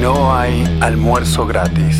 No 0.00 0.34
hay 0.34 0.64
almuerzo 0.80 1.46
gratis. 1.46 1.96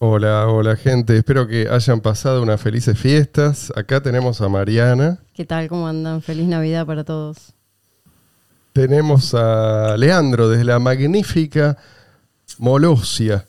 Hola, 0.00 0.46
hola 0.46 0.76
gente, 0.76 1.16
espero 1.16 1.48
que 1.48 1.68
hayan 1.68 2.00
pasado 2.00 2.42
unas 2.42 2.60
felices 2.60 2.96
fiestas. 2.98 3.72
Acá 3.74 4.00
tenemos 4.00 4.40
a 4.40 4.48
Mariana, 4.48 5.18
¿Qué 5.34 5.44
tal? 5.44 5.68
¿Cómo 5.68 5.86
andan? 5.86 6.20
Feliz 6.22 6.46
Navidad 6.48 6.84
para 6.86 7.04
todos. 7.04 7.54
tenemos 8.72 9.34
a 9.34 9.96
Leandro 9.96 10.48
desde 10.48 10.64
la 10.64 10.78
magnífica 10.78 11.76
Molosia. 12.58 13.46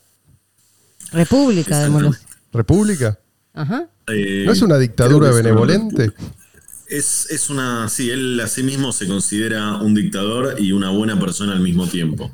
República 1.12 1.78
de 1.80 1.88
Molos. 1.88 2.16
¿República? 2.52 3.18
Ajá. 3.54 3.86
¿No 4.08 4.52
es 4.52 4.62
una 4.62 4.76
dictadura 4.78 5.28
que 5.30 5.34
es 5.34 5.40
una- 5.40 5.48
benevolente? 5.50 6.12
Es, 6.90 7.26
es 7.30 7.48
una. 7.50 7.88
Sí, 7.88 8.10
él 8.10 8.38
a 8.40 8.48
sí 8.48 8.62
mismo 8.62 8.92
se 8.92 9.06
considera 9.06 9.76
un 9.76 9.94
dictador 9.94 10.56
y 10.58 10.72
una 10.72 10.90
buena 10.90 11.18
persona 11.18 11.52
al 11.52 11.60
mismo 11.60 11.86
tiempo. 11.86 12.30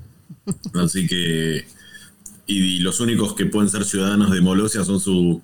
Así 0.75 1.07
que. 1.07 1.67
Y, 2.49 2.79
los 2.79 3.01
únicos 3.01 3.35
que 3.35 3.47
pueden 3.47 3.69
ser 3.69 3.85
ciudadanos 3.85 4.31
de 4.31 4.41
Molosia 4.41 4.85
son 4.85 5.01
su, 5.01 5.43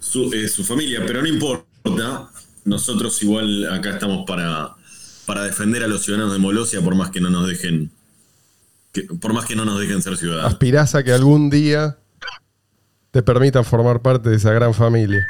su, 0.00 0.32
eh, 0.34 0.48
su 0.48 0.64
familia, 0.64 1.02
pero 1.06 1.22
no 1.22 1.28
importa. 1.28 2.28
Nosotros 2.64 3.22
igual 3.22 3.72
acá 3.72 3.90
estamos 3.90 4.24
para, 4.26 4.74
para 5.26 5.44
defender 5.44 5.82
a 5.84 5.86
los 5.88 6.02
ciudadanos 6.02 6.32
de 6.32 6.38
Molosia 6.40 6.80
por 6.82 6.94
más 6.96 7.10
que 7.10 7.20
no 7.20 7.30
nos 7.30 7.46
dejen. 7.48 7.90
que- 8.92 9.02
por 9.04 9.32
más 9.32 9.46
que 9.46 9.54
no 9.56 9.64
nos 9.64 9.78
dejen 9.80 10.02
ser 10.02 10.16
ciudadanos. 10.16 10.52
Aspirás 10.52 10.94
a 10.96 11.04
que 11.04 11.12
algún 11.12 11.48
día 11.48 11.98
te 13.12 13.22
permitan 13.22 13.64
formar 13.64 14.02
parte 14.02 14.28
de 14.30 14.36
esa 14.36 14.52
gran 14.52 14.74
familia. 14.74 15.24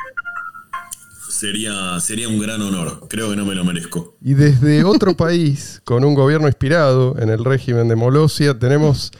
Sería, 1.40 1.98
sería 2.00 2.28
un 2.28 2.38
gran 2.38 2.60
honor. 2.60 3.06
Creo 3.08 3.30
que 3.30 3.36
no 3.36 3.46
me 3.46 3.54
lo 3.54 3.64
merezco. 3.64 4.14
Y 4.20 4.34
desde 4.34 4.84
otro 4.84 5.16
país, 5.16 5.80
con 5.84 6.04
un 6.04 6.12
gobierno 6.12 6.46
inspirado 6.46 7.18
en 7.18 7.30
el 7.30 7.42
régimen 7.46 7.88
de 7.88 7.96
Molosia, 7.96 8.58
tenemos 8.58 9.10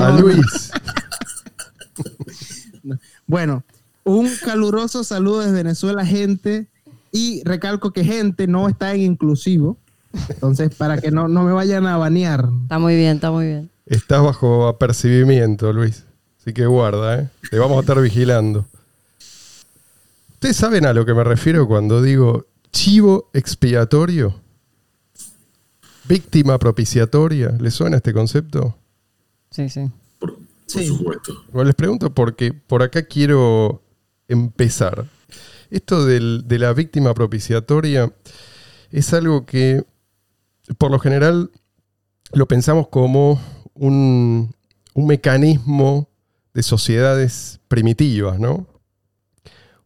a 0.00 0.10
Luis. 0.12 0.70
Bueno, 3.26 3.64
un 4.04 4.30
caluroso 4.44 5.02
saludo 5.02 5.40
desde 5.40 5.52
Venezuela, 5.52 6.06
gente. 6.06 6.68
Y 7.10 7.42
recalco 7.42 7.90
que 7.90 8.04
gente 8.04 8.46
no 8.46 8.68
está 8.68 8.94
en 8.94 9.00
inclusivo. 9.00 9.78
Entonces, 10.28 10.72
para 10.76 11.00
que 11.00 11.10
no, 11.10 11.26
no 11.26 11.42
me 11.42 11.50
vayan 11.50 11.88
a 11.88 11.96
banear. 11.96 12.48
Está 12.62 12.78
muy 12.78 12.94
bien, 12.94 13.16
está 13.16 13.32
muy 13.32 13.46
bien. 13.46 13.70
Estás 13.86 14.22
bajo 14.22 14.68
apercibimiento, 14.68 15.72
Luis. 15.72 16.04
Así 16.40 16.52
que 16.52 16.66
guarda, 16.66 17.18
¿eh? 17.18 17.28
Te 17.50 17.58
vamos 17.58 17.78
a 17.78 17.80
estar 17.80 18.00
vigilando. 18.00 18.64
¿Ustedes 20.40 20.56
saben 20.56 20.86
a 20.86 20.94
lo 20.94 21.04
que 21.04 21.12
me 21.12 21.22
refiero 21.22 21.68
cuando 21.68 22.00
digo 22.00 22.46
chivo 22.72 23.28
expiatorio? 23.34 24.40
Víctima 26.08 26.58
propiciatoria. 26.58 27.50
¿Les 27.60 27.74
suena 27.74 27.98
este 27.98 28.14
concepto? 28.14 28.74
Sí, 29.50 29.68
sí. 29.68 29.90
Por, 30.18 30.36
por 30.36 30.42
Sí. 30.64 30.86
supuesto. 30.86 31.44
Bueno, 31.52 31.66
les 31.66 31.74
pregunto 31.74 32.14
porque 32.14 32.54
por 32.54 32.82
acá 32.82 33.02
quiero 33.02 33.82
empezar. 34.28 35.04
Esto 35.70 36.06
del- 36.06 36.44
de 36.48 36.58
la 36.58 36.72
víctima 36.72 37.12
propiciatoria 37.12 38.10
es 38.90 39.12
algo 39.12 39.44
que 39.44 39.84
por 40.78 40.90
lo 40.90 40.98
general 40.98 41.50
lo 42.32 42.48
pensamos 42.48 42.88
como 42.88 43.38
un, 43.74 44.54
un 44.94 45.06
mecanismo 45.06 46.08
de 46.54 46.62
sociedades 46.62 47.60
primitivas, 47.68 48.40
¿no? 48.40 48.66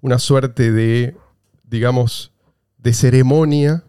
Una 0.05 0.19
suerte 0.19 0.71
de, 0.71 1.17
digamos, 1.63 2.31
de 2.77 2.93
ceremonia 2.93 3.85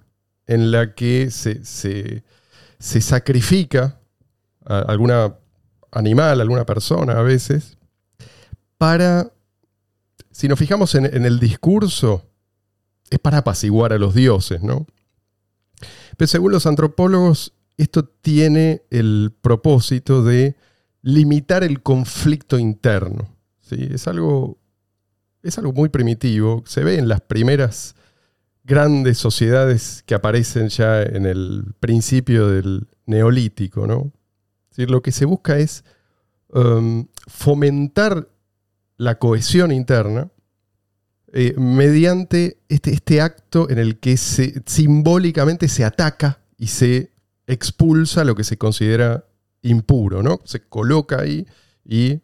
en 0.48 0.72
la 0.72 0.96
que 0.96 1.30
se, 1.30 1.66
se- 1.66 2.24
se 2.80 3.02
sacrifica 3.02 4.00
a 4.66 4.80
alguna 4.80 5.36
animal, 5.92 6.40
alguna 6.40 6.66
persona 6.66 7.20
a 7.20 7.22
veces, 7.22 7.78
para, 8.78 9.34
si 10.32 10.48
nos 10.48 10.58
fijamos 10.58 10.96
en, 10.96 11.04
en 11.06 11.26
el 11.26 11.38
discurso, 11.38 12.24
es 13.10 13.20
para 13.20 13.40
apaciguar 13.40 13.92
a 13.92 13.98
los 13.98 14.16
dioses, 14.16 14.64
¿no? 14.64 14.88
Pero 16.16 16.28
según 16.30 16.54
los 16.54 16.66
antropólogos, 16.66 17.52
esto 17.76 18.06
tiene 18.06 18.84
el 18.90 19.34
propósito 19.42 20.24
de 20.24 20.56
limitar 21.02 21.66
el 21.66 21.84
conflicto 21.84 22.58
interno. 22.58 23.28
¿sí? 23.60 23.90
Es, 23.92 24.08
algo, 24.08 24.58
es 25.46 25.58
algo 25.60 25.74
muy 25.74 25.90
primitivo, 25.90 26.64
se 26.66 26.84
ve 26.84 26.98
en 26.98 27.08
las 27.08 27.22
primeras 27.22 27.96
grandes 28.64 29.20
sociedades 29.20 30.04
que 30.06 30.16
aparecen 30.16 30.70
ya 30.70 31.04
en 31.04 31.26
el 31.26 31.74
principio 31.80 32.48
del 32.48 32.88
neolítico, 33.06 33.86
¿no? 33.86 34.12
Decir, 34.70 34.90
lo 34.90 35.02
que 35.04 35.12
se 35.12 35.26
busca 35.26 35.60
es 35.60 35.84
um, 36.50 37.08
fomentar 37.28 38.28
la 38.98 39.20
cohesión 39.20 39.72
interna 39.72 40.32
eh, 41.32 41.54
mediante 41.58 42.58
este, 42.68 42.94
este 42.94 43.22
acto 43.22 43.70
en 43.70 43.78
el 43.78 44.00
que 44.00 44.18
se, 44.18 44.64
simbólicamente 44.66 45.68
se 45.68 45.86
ataca 45.86 46.40
y 46.58 46.68
se 46.68 47.12
expulsa 47.46 48.24
lo 48.24 48.36
que 48.36 48.44
se 48.44 48.58
considera 48.58 49.26
impuro, 49.62 50.24
¿no? 50.24 50.42
Se 50.46 50.62
coloca 50.62 51.22
ahí 51.22 51.46
y 51.84 52.22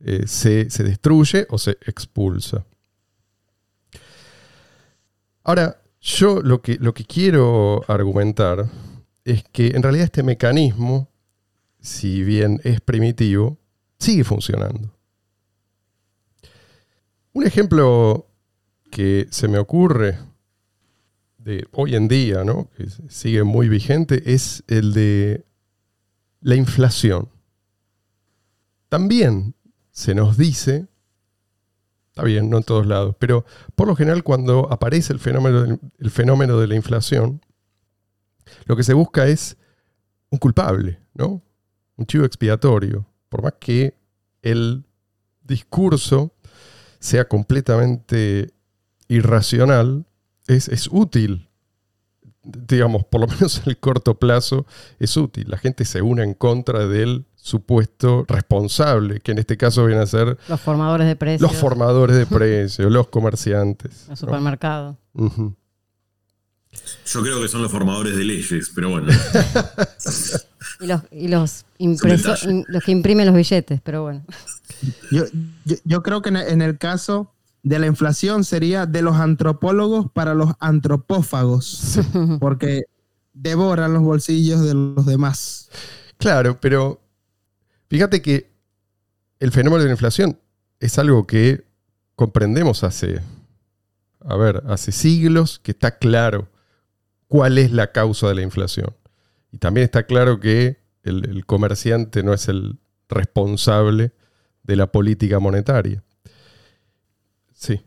eh, 0.00 0.26
se, 0.26 0.70
se 0.70 0.84
destruye 0.84 1.46
o 1.50 1.58
se 1.58 1.72
expulsa. 1.86 2.64
Ahora, 5.44 5.80
yo 6.00 6.40
lo 6.42 6.60
que, 6.60 6.76
lo 6.76 6.94
que 6.94 7.04
quiero 7.04 7.82
argumentar 7.88 8.68
es 9.24 9.44
que 9.44 9.68
en 9.68 9.82
realidad 9.82 10.04
este 10.04 10.22
mecanismo 10.22 11.08
si 11.80 12.22
bien 12.24 12.60
es 12.64 12.80
primitivo, 12.80 13.58
sigue 13.98 14.24
funcionando. 14.24 14.94
Un 17.32 17.46
ejemplo 17.46 18.26
que 18.90 19.26
se 19.30 19.48
me 19.48 19.58
ocurre 19.58 20.18
de 21.38 21.66
hoy 21.72 21.94
en 21.94 22.08
día, 22.08 22.44
¿no? 22.44 22.68
que 22.76 22.86
sigue 23.08 23.44
muy 23.44 23.68
vigente, 23.68 24.22
es 24.32 24.64
el 24.66 24.92
de 24.92 25.44
la 26.40 26.56
inflación. 26.56 27.28
También 28.88 29.54
se 29.98 30.14
nos 30.14 30.36
dice, 30.36 30.86
está 32.10 32.22
bien, 32.22 32.48
no 32.48 32.58
en 32.58 32.62
todos 32.62 32.86
lados, 32.86 33.16
pero 33.18 33.44
por 33.74 33.88
lo 33.88 33.96
general 33.96 34.22
cuando 34.22 34.72
aparece 34.72 35.12
el 35.12 35.18
fenómeno, 35.18 35.80
el 35.98 36.10
fenómeno 36.12 36.60
de 36.60 36.68
la 36.68 36.76
inflación, 36.76 37.44
lo 38.66 38.76
que 38.76 38.84
se 38.84 38.94
busca 38.94 39.26
es 39.26 39.56
un 40.30 40.38
culpable, 40.38 41.00
¿no? 41.14 41.42
un 41.96 42.06
chivo 42.06 42.24
expiatorio, 42.24 43.08
por 43.28 43.42
más 43.42 43.54
que 43.58 43.96
el 44.40 44.84
discurso 45.42 46.32
sea 47.00 47.26
completamente 47.26 48.52
irracional, 49.08 50.06
es, 50.46 50.68
es 50.68 50.88
útil. 50.92 51.48
Digamos, 52.44 53.04
por 53.04 53.22
lo 53.22 53.26
menos 53.26 53.58
en 53.58 53.70
el 53.70 53.78
corto 53.78 54.16
plazo 54.16 54.64
es 55.00 55.16
útil. 55.16 55.46
La 55.48 55.58
gente 55.58 55.84
se 55.84 56.02
une 56.02 56.22
en 56.22 56.34
contra 56.34 56.86
del 56.86 57.26
supuesto 57.40 58.24
responsable, 58.28 59.20
que 59.20 59.32
en 59.32 59.38
este 59.38 59.56
caso 59.56 59.84
vienen 59.86 60.02
a 60.02 60.06
ser 60.06 60.36
Los 60.48 60.60
formadores 60.60 61.06
de 61.06 61.16
precios. 61.16 61.40
los 61.50 61.58
formadores 61.60 62.16
de 62.16 62.26
precios, 62.36 62.90
los 62.92 63.08
comerciantes. 63.08 64.04
Los 64.08 64.08
¿no? 64.08 64.16
supermercados. 64.28 64.96
Yo 67.06 67.22
creo 67.22 67.40
que 67.40 67.48
son 67.48 67.62
los 67.62 67.70
formadores 67.72 68.16
de 68.16 68.24
leyes, 68.24 68.70
pero 68.74 68.90
bueno. 68.90 69.08
Y 70.80 70.86
los, 70.86 71.00
y 71.10 71.26
los, 71.26 71.64
impreso- 71.78 72.64
los 72.68 72.84
que 72.84 72.92
imprimen 72.92 73.26
los 73.26 73.34
billetes, 73.34 73.80
pero 73.82 74.02
bueno. 74.02 74.24
Yo, 75.10 75.24
yo, 75.64 75.76
yo 75.84 76.02
creo 76.04 76.22
que 76.22 76.28
en 76.28 76.36
el, 76.36 76.48
en 76.48 76.62
el 76.62 76.78
caso 76.78 77.32
de 77.64 77.80
la 77.80 77.86
inflación 77.86 78.44
sería 78.44 78.86
de 78.86 79.02
los 79.02 79.16
antropólogos 79.16 80.06
para 80.12 80.34
los 80.34 80.52
antropófagos, 80.60 81.98
porque 82.38 82.84
devoran 83.32 83.92
los 83.92 84.02
bolsillos 84.04 84.60
de 84.62 84.74
los 84.74 85.04
demás. 85.04 85.68
Claro, 86.18 86.58
pero 86.60 87.00
fíjate 87.88 88.22
que 88.22 88.50
el 89.40 89.52
fenómeno 89.52 89.82
de 89.82 89.88
la 89.88 89.92
inflación 89.92 90.38
es 90.80 90.98
algo 90.98 91.26
que 91.26 91.64
comprendemos 92.14 92.84
hace, 92.84 93.20
a 94.20 94.36
ver, 94.36 94.62
hace 94.66 94.92
siglos 94.92 95.58
que 95.58 95.72
está 95.72 95.98
claro 95.98 96.48
cuál 97.28 97.58
es 97.58 97.70
la 97.70 97.92
causa 97.92 98.28
de 98.28 98.34
la 98.34 98.42
inflación. 98.42 98.94
Y 99.52 99.58
también 99.58 99.84
está 99.84 100.04
claro 100.04 100.40
que 100.40 100.78
el, 101.02 101.44
comerciante 101.46 102.22
no 102.22 102.34
es 102.34 102.48
el 102.48 102.78
responsable 103.08 104.12
de 104.62 104.76
la 104.76 104.90
política 104.92 105.38
monetaria. 105.38 106.02
Sí, 107.54 107.80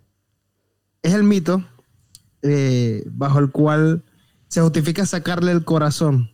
Es 1.01 1.13
el 1.13 1.23
mito 1.23 1.63
eh, 2.41 3.03
bajo 3.07 3.39
el 3.39 3.51
cual 3.51 4.03
se 4.47 4.61
justifica 4.61 5.05
sacarle 5.05 5.51
el 5.51 5.63
corazón 5.63 6.31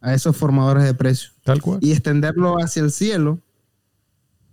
a 0.00 0.14
esos 0.14 0.36
formadores 0.36 0.84
de 0.84 0.94
precios 0.94 1.34
tal 1.44 1.60
cual. 1.62 1.78
y 1.82 1.92
extenderlo 1.92 2.56
hacia 2.56 2.82
el 2.82 2.90
cielo. 2.92 3.40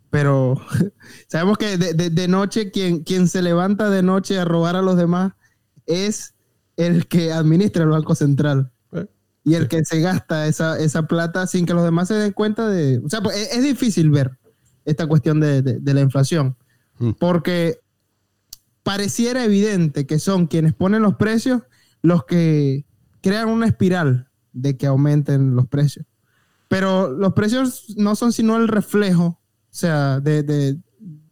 Pero 0.10 0.62
sabemos 1.28 1.58
que 1.58 1.78
de, 1.78 1.94
de- 1.94 2.10
de 2.10 2.28
noche 2.28 2.72
quien, 2.72 3.04
quien 3.04 3.28
se 3.28 3.42
levanta 3.42 3.90
de 3.90 4.02
noche 4.04 4.40
a 4.40 4.46
robar 4.46 4.76
a 4.76 4.82
los 4.82 4.98
demás 4.98 5.34
es 5.86 6.34
el 6.78 7.08
que 7.08 7.32
administra 7.34 7.84
el 7.84 7.90
Banco 7.90 8.16
Central. 8.16 8.72
y 9.44 9.54
el 9.54 9.68
que 9.68 9.86
se 9.86 10.00
gasta 10.00 10.48
esa, 10.48 10.80
esa 10.80 11.04
plata 11.06 11.46
sin 11.46 11.66
que 11.68 11.74
los 11.76 11.84
demás 11.84 12.08
se 12.08 12.16
den 12.16 12.32
cuenta 12.34 12.68
de... 12.68 13.00
O 13.06 13.10
sea, 13.10 13.22
pues, 13.22 13.38
es, 13.38 13.58
es 13.58 13.64
difícil 13.64 14.10
ver 14.10 14.32
esta 14.86 15.06
cuestión 15.06 15.40
de, 15.40 15.62
de- 15.62 15.80
de 15.80 15.94
la 15.94 16.02
inflación, 16.02 16.56
Mm. 16.98 17.12
porque 17.20 17.80
pareciera 18.84 19.44
evidente 19.44 20.06
que 20.08 20.18
son 20.18 20.48
quienes 20.48 20.74
ponen 20.74 21.02
los 21.02 21.16
precios 21.16 21.62
los 22.02 22.24
que 22.26 22.86
crean 23.22 23.50
una 23.50 23.66
espiral 23.68 24.25
de 24.56 24.78
que 24.78 24.88
aumenten 24.88 25.56
los 25.56 25.68
precios. 25.68 26.06
Pero 26.68 27.12
los 27.12 27.34
precios 27.34 27.94
no 27.98 28.16
son 28.16 28.34
sino 28.34 28.58
el 28.58 28.68
reflejo, 28.68 29.26
o 29.26 29.40
sea, 29.70 30.20
de, 30.20 30.42
de- 30.42 30.80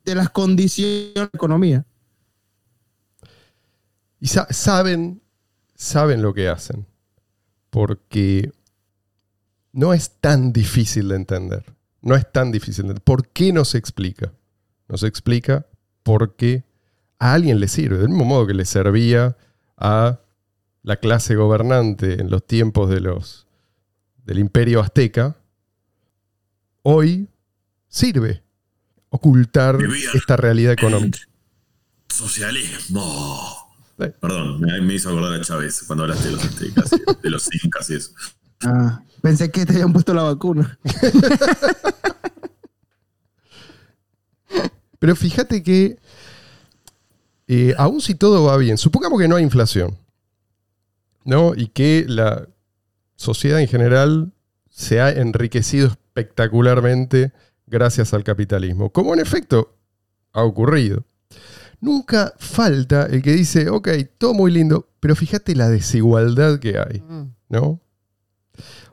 las 0.05 0.29
condiciones 0.29 1.13
de 1.15 1.21
la 1.21 1.29
economía. 1.33 1.85
Y 4.19 4.27
sa- 4.27 4.47
saben, 4.51 5.21
saben 5.75 6.21
lo 6.21 6.33
que 6.33 6.49
hacen. 6.49 6.85
Porque 7.69 8.51
no 9.71 9.93
es 9.93 10.11
tan 10.19 10.53
difícil 10.53 11.07
de 11.09 11.15
entender. 11.15 11.73
No 12.01 12.15
es 12.15 12.31
tan 12.31 12.51
difícil 12.51 12.83
de 12.83 12.89
entender. 12.91 13.03
¿Por 13.03 13.29
qué 13.29 13.51
no 13.53 13.65
se 13.65 13.77
explica? 13.77 14.33
No 14.87 14.97
se 14.97 15.07
explica 15.07 15.65
porque 16.03 16.65
a 17.17 17.33
alguien 17.33 17.59
le 17.59 17.67
sirve. 17.67 17.97
Del 17.97 18.09
mismo 18.09 18.25
modo 18.25 18.45
que 18.45 18.53
le 18.53 18.65
servía 18.65 19.35
a 19.77 20.19
la 20.83 20.97
clase 20.97 21.35
gobernante 21.35 22.21
en 22.21 22.29
los 22.29 22.45
tiempos 22.45 22.89
de 22.89 22.99
los, 22.99 23.47
del 24.25 24.39
imperio 24.39 24.81
azteca, 24.81 25.37
hoy 26.81 27.29
sirve 27.87 28.43
ocultar 29.09 29.77
Vivir. 29.77 30.09
esta 30.13 30.35
realidad 30.35 30.73
económica. 30.73 31.19
Socialismo. 32.09 33.71
Sí. 33.97 34.05
Perdón, 34.19 34.59
me, 34.59 34.81
me 34.81 34.95
hizo 34.95 35.09
acordar 35.09 35.33
a 35.39 35.41
Chávez 35.41 35.83
cuando 35.87 36.03
hablaste 36.03 36.25
de 36.25 36.31
los 36.33 36.43
aztecas, 36.43 36.91
y 36.93 37.21
de 37.21 37.29
los 37.29 37.47
incas 37.63 37.89
y 37.89 37.95
eso. 37.95 38.11
Ah, 38.65 39.01
pensé 39.21 39.51
que 39.51 39.65
te 39.65 39.73
habían 39.73 39.93
puesto 39.93 40.13
la 40.13 40.23
vacuna. 40.23 40.77
Pero 44.99 45.15
fíjate 45.15 45.61
que, 45.63 45.97
eh, 47.47 47.73
aun 47.77 48.01
si 48.01 48.15
todo 48.15 48.45
va 48.45 48.57
bien, 48.57 48.77
supongamos 48.77 49.19
que 49.19 49.27
no 49.27 49.35
hay 49.35 49.43
inflación, 49.43 49.97
¿no? 51.25 51.53
Y 51.55 51.67
que 51.67 52.05
la 52.07 52.47
sociedad 53.15 53.59
en 53.59 53.67
general 53.67 54.33
se 54.69 55.01
ha 55.01 55.09
enriquecido 55.11 55.87
espectacularmente 55.87 57.31
gracias 57.67 58.13
al 58.13 58.23
capitalismo, 58.23 58.91
como 58.91 59.13
en 59.13 59.19
efecto 59.19 59.75
ha 60.33 60.43
ocurrido. 60.43 61.05
Nunca 61.79 62.33
falta 62.37 63.07
el 63.07 63.21
que 63.21 63.33
dice, 63.33 63.69
ok, 63.69 63.89
todo 64.17 64.33
muy 64.33 64.51
lindo, 64.51 64.89
pero 64.99 65.15
fíjate 65.15 65.55
la 65.55 65.69
desigualdad 65.69 66.59
que 66.59 66.77
hay. 66.79 67.01
Mm. 67.01 67.33
¿no? 67.49 67.79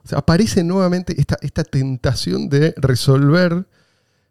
O 0.03 0.09
sea, 0.09 0.19
aparece 0.19 0.65
nuevamente 0.65 1.19
esta, 1.19 1.37
esta 1.41 1.65
tentación 1.65 2.49
de 2.49 2.75
resolver 2.77 3.67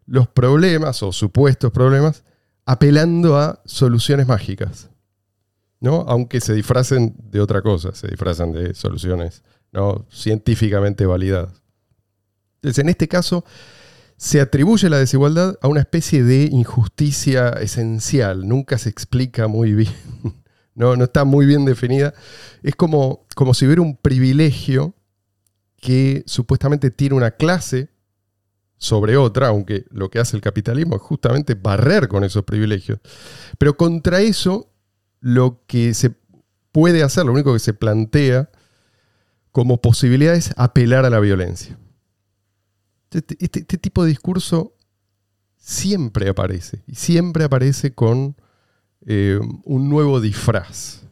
los 0.06 0.28
problemas 0.28 1.04
o 1.04 1.12
supuestos 1.12 1.72
problemas 1.72 2.24
apelando 2.66 3.38
a 3.38 3.62
soluciones 3.66 4.28
mágicas, 4.28 4.90
¿no? 5.80 6.06
Aunque 6.08 6.42
se 6.42 6.54
disfracen 6.54 7.16
de 7.18 7.40
otra 7.40 7.62
cosa, 7.62 7.94
se 7.94 8.08
disfrazan 8.08 8.52
de 8.52 8.74
soluciones 8.74 9.44
¿no? 9.72 10.06
científicamente 10.12 11.06
validadas. 11.06 11.62
Entonces, 12.56 12.80
en 12.84 12.90
este 12.90 13.08
caso, 13.08 13.46
se 14.18 14.42
atribuye 14.42 14.90
la 14.90 15.00
desigualdad 15.00 15.58
a 15.62 15.68
una 15.68 15.80
especie 15.80 16.24
de 16.24 16.50
injusticia 16.52 17.50
esencial, 17.50 18.48
nunca 18.48 18.78
se 18.78 18.90
explica 18.90 19.48
muy 19.48 19.74
bien, 19.74 19.94
no, 20.76 20.96
no 20.98 21.06
está 21.06 21.24
muy 21.24 21.46
bien 21.46 21.64
definida. 21.64 22.14
Es 22.62 22.76
como, 22.76 23.26
como 23.36 23.54
si 23.54 23.66
hubiera 23.66 23.82
un 23.82 23.96
privilegio 23.96 24.94
que 25.78 26.24
supuestamente 26.26 26.92
tiene 26.92 27.16
una 27.16 27.32
clase 27.32 27.90
sobre 28.78 29.18
otra, 29.18 29.50
aunque 29.50 29.86
lo 29.90 30.10
que 30.10 30.20
hace 30.20 30.36
el 30.36 30.42
capitalismo 30.42 30.96
es 30.96 31.02
justamente 31.02 31.54
barrer 31.54 32.08
con 32.08 32.24
esos 32.24 32.44
privilegios. 32.44 33.00
Pero 33.58 33.78
contra 33.78 34.22
eso, 34.22 34.70
lo 35.20 35.64
que 35.68 35.94
se 35.94 36.16
puede 36.72 37.04
hacer, 37.04 37.26
lo 37.26 37.34
único 37.34 37.54
que 37.54 37.60
se 37.60 37.74
plantea 37.74 38.50
como 39.52 39.82
posibilidad 39.82 40.36
es 40.36 40.54
apelar 40.58 41.06
a 41.06 41.10
la 41.10 41.20
violencia. 41.20 41.78
Este, 43.12 43.36
este- 43.40 43.60
este 43.62 43.78
tipo 43.78 44.04
de 44.04 44.10
discurso 44.10 44.76
siempre 45.58 46.30
aparece, 46.30 46.84
y 46.88 46.96
siempre 46.96 47.44
aparece 47.44 47.94
con 47.94 48.36
eh, 49.06 49.40
un 49.64 49.90
nuevo 49.90 50.20
disfraz. 50.22 51.04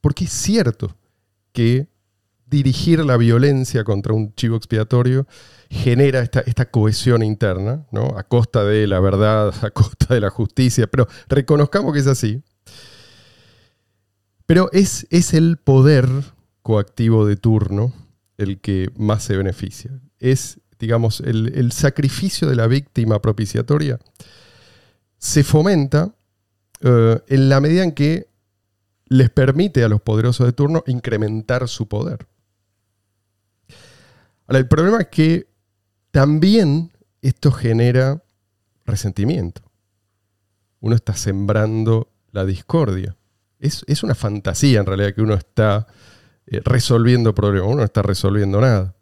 Porque 0.00 0.24
es 0.24 0.32
cierto 0.32 0.96
que 1.52 1.88
dirigir 2.46 3.04
la 3.04 3.16
violencia 3.16 3.84
contra 3.84 4.12
un 4.12 4.34
chivo 4.34 4.56
expiatorio 4.56 5.26
genera 5.70 6.20
esta, 6.20 6.70
cohesión 6.70 7.22
interna, 7.22 7.86
¿no? 7.90 8.16
A 8.16 8.22
costa 8.24 8.64
de 8.64 8.86
la 8.86 9.00
verdad, 9.00 9.52
a 9.62 9.70
costa 9.70 10.14
de 10.14 10.20
la 10.20 10.30
justicia, 10.30 10.86
pero 10.86 11.08
reconozcamos 11.28 11.92
que 11.92 12.00
es 12.00 12.06
así. 12.06 12.42
Pero 14.46 14.68
es, 14.72 15.06
es 15.10 15.34
el 15.34 15.56
poder 15.56 16.08
coactivo 16.62 17.26
de 17.26 17.36
turno 17.36 17.92
el 18.36 18.60
que 18.60 18.90
más 18.96 19.22
se 19.24 19.36
beneficia. 19.36 19.90
Es, 20.18 20.60
digamos, 20.78 21.20
el, 21.20 21.52
el 21.54 21.72
sacrificio 21.72 22.48
de 22.48 22.56
la 22.56 22.66
víctima 22.66 23.20
propiciatoria 23.20 23.98
se 25.18 25.42
fomenta 25.42 26.14
eh, 26.82 27.18
en 27.28 27.48
la 27.48 27.60
medida 27.60 27.82
en 27.82 27.92
que 27.92 28.28
les 29.06 29.30
permite 29.30 29.84
a 29.84 29.88
los 29.88 30.02
poderosos 30.02 30.46
de 30.46 30.52
turno 30.52 30.84
incrementar 30.86 31.66
su 31.68 31.88
poder. 31.88 32.26
Ahora, 34.46 34.58
el 34.58 34.68
problema 34.68 35.00
es 35.00 35.08
que 35.08 35.48
también 36.10 36.92
esto 37.22 37.50
genera 37.50 38.22
resentimiento. 38.84 39.62
Uno 40.80 40.94
está 40.94 41.14
sembrando 41.14 42.12
la 42.30 42.44
discordia. 42.44 43.16
Es, 43.58 43.84
es 43.86 44.02
una 44.02 44.14
fantasía 44.14 44.80
en 44.80 44.86
realidad 44.86 45.14
que 45.14 45.22
uno 45.22 45.34
está 45.34 45.86
eh, 46.46 46.60
resolviendo 46.64 47.34
problemas, 47.34 47.68
uno 47.68 47.78
no 47.78 47.84
está 47.84 48.02
resolviendo 48.02 48.60
nada. 48.60 48.94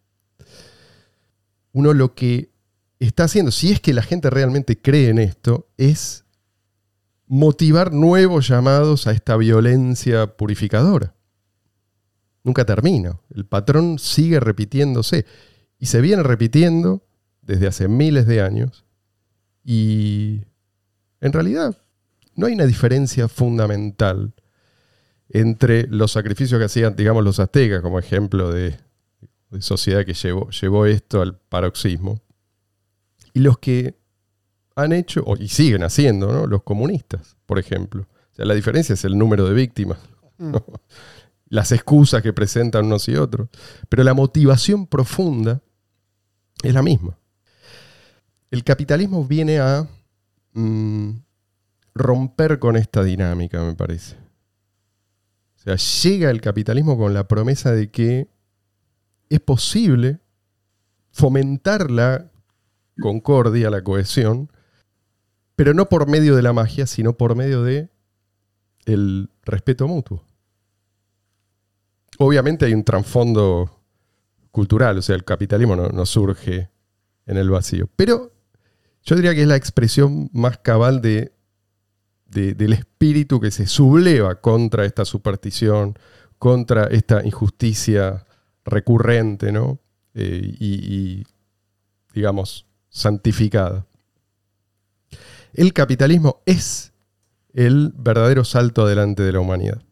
Uno 1.72 1.92
lo 1.94 2.14
que 2.14 2.52
está 3.00 3.24
haciendo, 3.24 3.50
si 3.50 3.72
es 3.72 3.80
que 3.80 3.92
la 3.92 4.02
gente 4.02 4.30
realmente 4.30 4.80
cree 4.80 5.08
en 5.08 5.18
esto, 5.18 5.68
es 5.76 6.24
motivar 7.26 7.92
nuevos 7.92 8.46
llamados 8.46 9.06
a 9.06 9.12
esta 9.12 9.36
violencia 9.36 10.36
purificadora. 10.36 11.14
Nunca 12.44 12.64
termina. 12.64 13.18
El 13.34 13.46
patrón 13.46 13.98
sigue 13.98 14.40
repitiéndose. 14.40 15.26
Y 15.78 15.86
se 15.86 16.00
viene 16.00 16.22
repitiendo 16.22 17.02
desde 17.42 17.66
hace 17.66 17.88
miles 17.88 18.26
de 18.26 18.42
años. 18.42 18.84
Y 19.64 20.42
en 21.20 21.32
realidad 21.32 21.76
no 22.34 22.46
hay 22.46 22.54
una 22.54 22.66
diferencia 22.66 23.28
fundamental 23.28 24.34
entre 25.28 25.86
los 25.86 26.12
sacrificios 26.12 26.58
que 26.58 26.66
hacían, 26.66 26.94
digamos, 26.94 27.24
los 27.24 27.40
aztecas, 27.40 27.80
como 27.80 27.98
ejemplo 27.98 28.52
de, 28.52 28.78
sociedad 29.60 30.04
que 30.04 30.14
llevó, 30.14 30.50
llevó 30.50 30.86
esto 30.86 31.20
al 31.20 31.38
paroxismo, 31.38 32.20
y 33.34 33.40
los 33.40 33.58
que 33.58 33.96
han 34.74 34.92
hecho, 34.92 35.24
y 35.38 35.48
siguen 35.48 35.84
haciendo, 35.84 36.32
¿no? 36.32 36.46
los 36.46 36.62
comunistas, 36.62 37.36
por 37.46 37.58
ejemplo. 37.58 38.06
O 38.32 38.34
sea, 38.34 38.44
la 38.46 38.54
diferencia 38.54 38.94
es 38.94 39.04
el 39.04 39.18
número 39.18 39.46
de 39.46 39.54
víctimas, 39.54 39.98
¿no? 40.38 40.64
Las 41.52 41.70
excusas 41.70 42.22
que 42.22 42.32
presentan 42.32 42.86
unos 42.86 43.06
y 43.08 43.14
otros, 43.14 43.50
pero 43.90 44.02
la 44.04 44.14
motivación 44.14 44.86
profunda 44.86 45.60
es 46.62 46.72
la 46.72 46.80
misma. 46.80 47.18
El 48.50 48.64
capitalismo 48.64 49.26
viene 49.26 49.58
a 49.58 49.86
mm, 50.54 51.10
romper 51.94 52.58
con 52.58 52.78
esta 52.78 53.04
dinámica, 53.04 53.62
me 53.62 53.74
parece. 53.74 54.16
O 55.56 55.58
sea, 55.58 55.76
llega 55.76 56.30
el 56.30 56.40
capitalismo 56.40 56.96
con 56.96 57.12
la 57.12 57.28
promesa 57.28 57.72
de 57.72 57.90
que 57.90 58.28
es 59.28 59.40
posible 59.40 60.20
fomentar 61.10 61.90
la 61.90 62.30
concordia, 62.98 63.68
la 63.68 63.84
cohesión, 63.84 64.50
pero 65.54 65.74
no 65.74 65.90
por 65.90 66.08
medio 66.08 66.34
de 66.34 66.40
la 66.40 66.54
magia, 66.54 66.86
sino 66.86 67.18
por 67.18 67.36
medio 67.36 67.62
de 67.62 67.90
el 68.86 69.28
respeto 69.44 69.86
mutuo. 69.86 70.24
Obviamente 72.24 72.64
hay 72.66 72.74
un 72.74 72.84
trasfondo 72.84 73.80
cultural, 74.50 74.98
o 74.98 75.02
sea, 75.02 75.16
el 75.16 75.24
capitalismo 75.24 75.74
no, 75.76 76.06
surge 76.06 76.68
en 77.26 77.36
el 77.36 77.50
vacío, 77.50 77.88
pero 77.96 78.32
yo 79.04 79.16
diría 79.16 79.34
que 79.34 79.42
es 79.42 79.48
la 79.48 79.56
expresión 79.56 80.28
más 80.32 80.58
cabal 80.58 81.00
de, 81.00 81.32
de- 82.26 82.54
del 82.54 82.72
espíritu 82.74 83.40
que 83.40 83.50
se 83.50 83.66
subleva 83.66 84.40
contra 84.40 84.84
esta 84.84 85.04
superstición, 85.04 85.98
contra 86.38 86.84
esta 86.84 87.24
injusticia 87.24 88.26
recurrente, 88.64 89.50
¿no? 89.52 89.78
Eh, 90.14 90.54
y, 90.60 91.24
digamos, 92.14 92.66
santificada. 92.90 93.86
El 95.54 95.72
capitalismo 95.72 96.42
es 96.46 96.92
el 97.54 97.92
verdadero 97.96 98.44
salto 98.44 98.82
adelante 98.82 99.22
de 99.22 99.32
la 99.32 99.40
humanidad. 99.40 99.82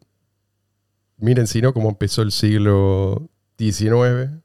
Miren 1.21 1.47
si 1.47 1.61
no 1.61 1.73
cómo 1.73 1.89
empezó 1.89 2.23
el 2.23 2.31
siglo 2.31 3.29
XIX 3.57 4.41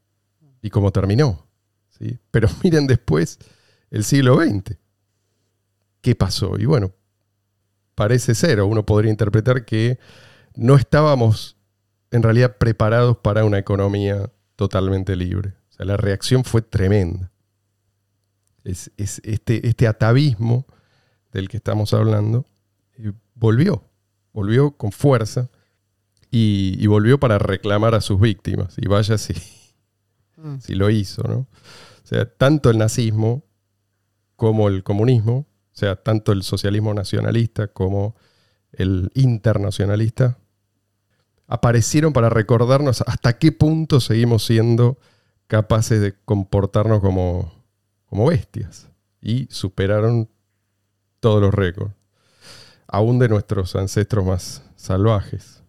y 0.62 0.70
cómo 0.70 0.92
terminó. 0.92 1.48
¿sí? 1.98 2.18
Pero 2.30 2.48
miren 2.62 2.86
después 2.86 3.38
el 3.90 4.04
siglo 4.04 4.36
XX. 4.36 4.76
¿Qué 6.02 6.14
pasó? 6.14 6.56
Y 6.58 6.66
bueno, 6.66 6.92
parece 7.94 8.34
ser, 8.34 8.60
uno 8.62 8.86
podría 8.86 9.10
interpretar 9.10 9.64
que 9.64 9.98
no 10.54 10.76
estábamos 10.76 11.56
en 12.10 12.22
realidad 12.22 12.56
preparados 12.58 13.16
para 13.16 13.44
una 13.44 13.58
economía 13.58 14.30
totalmente 14.54 15.16
libre. 15.16 15.54
O 15.70 15.72
sea, 15.72 15.86
la 15.86 15.96
reacción 15.96 16.44
fue 16.44 16.62
tremenda. 16.62 17.32
Es, 18.64 18.90
es 18.96 19.20
este, 19.24 19.66
este 19.66 19.86
atavismo 19.86 20.66
del 21.32 21.48
que 21.48 21.56
estamos 21.56 21.94
hablando 21.94 22.46
eh, 22.98 23.12
volvió, 23.34 23.84
volvió 24.32 24.72
con 24.72 24.92
fuerza 24.92 25.48
y, 26.36 26.76
y 26.78 26.86
volvió 26.86 27.18
para 27.18 27.38
reclamar 27.38 27.94
a 27.94 28.00
sus 28.00 28.20
víctimas. 28.20 28.74
Y 28.78 28.88
vaya 28.88 29.16
si, 29.18 29.34
Mm. 30.36 30.58
si 30.60 30.74
lo 30.74 30.90
hizo, 30.90 31.22
¿no? 31.22 31.34
O 31.34 32.06
sea, 32.06 32.26
tanto 32.26 32.70
el 32.70 32.78
nazismo 32.78 33.44
como 34.36 34.68
el 34.68 34.82
comunismo, 34.82 35.38
o 35.38 35.78
sea, 35.78 35.96
tanto 35.96 36.32
el 36.32 36.42
socialismo 36.42 36.94
nacionalista 36.94 37.68
como 37.68 38.14
el 38.72 39.10
internacionalista, 39.14 40.38
aparecieron 41.46 42.12
para 42.12 42.28
recordarnos 42.28 43.02
hasta 43.02 43.38
qué 43.38 43.52
punto 43.52 44.00
seguimos 44.00 44.44
siendo 44.44 44.98
capaces 45.46 46.00
de 46.00 46.14
comportarnos 46.24 47.00
como, 47.00 47.52
como 48.06 48.26
bestias. 48.26 48.88
Y 49.20 49.48
superaron 49.50 50.28
todos 51.20 51.40
los 51.40 51.54
récords, 51.54 51.94
aún 52.86 53.18
de 53.18 53.28
nuestros 53.28 53.74
ancestros 53.74 54.24
más 54.24 54.62
salvajes. 54.76 55.62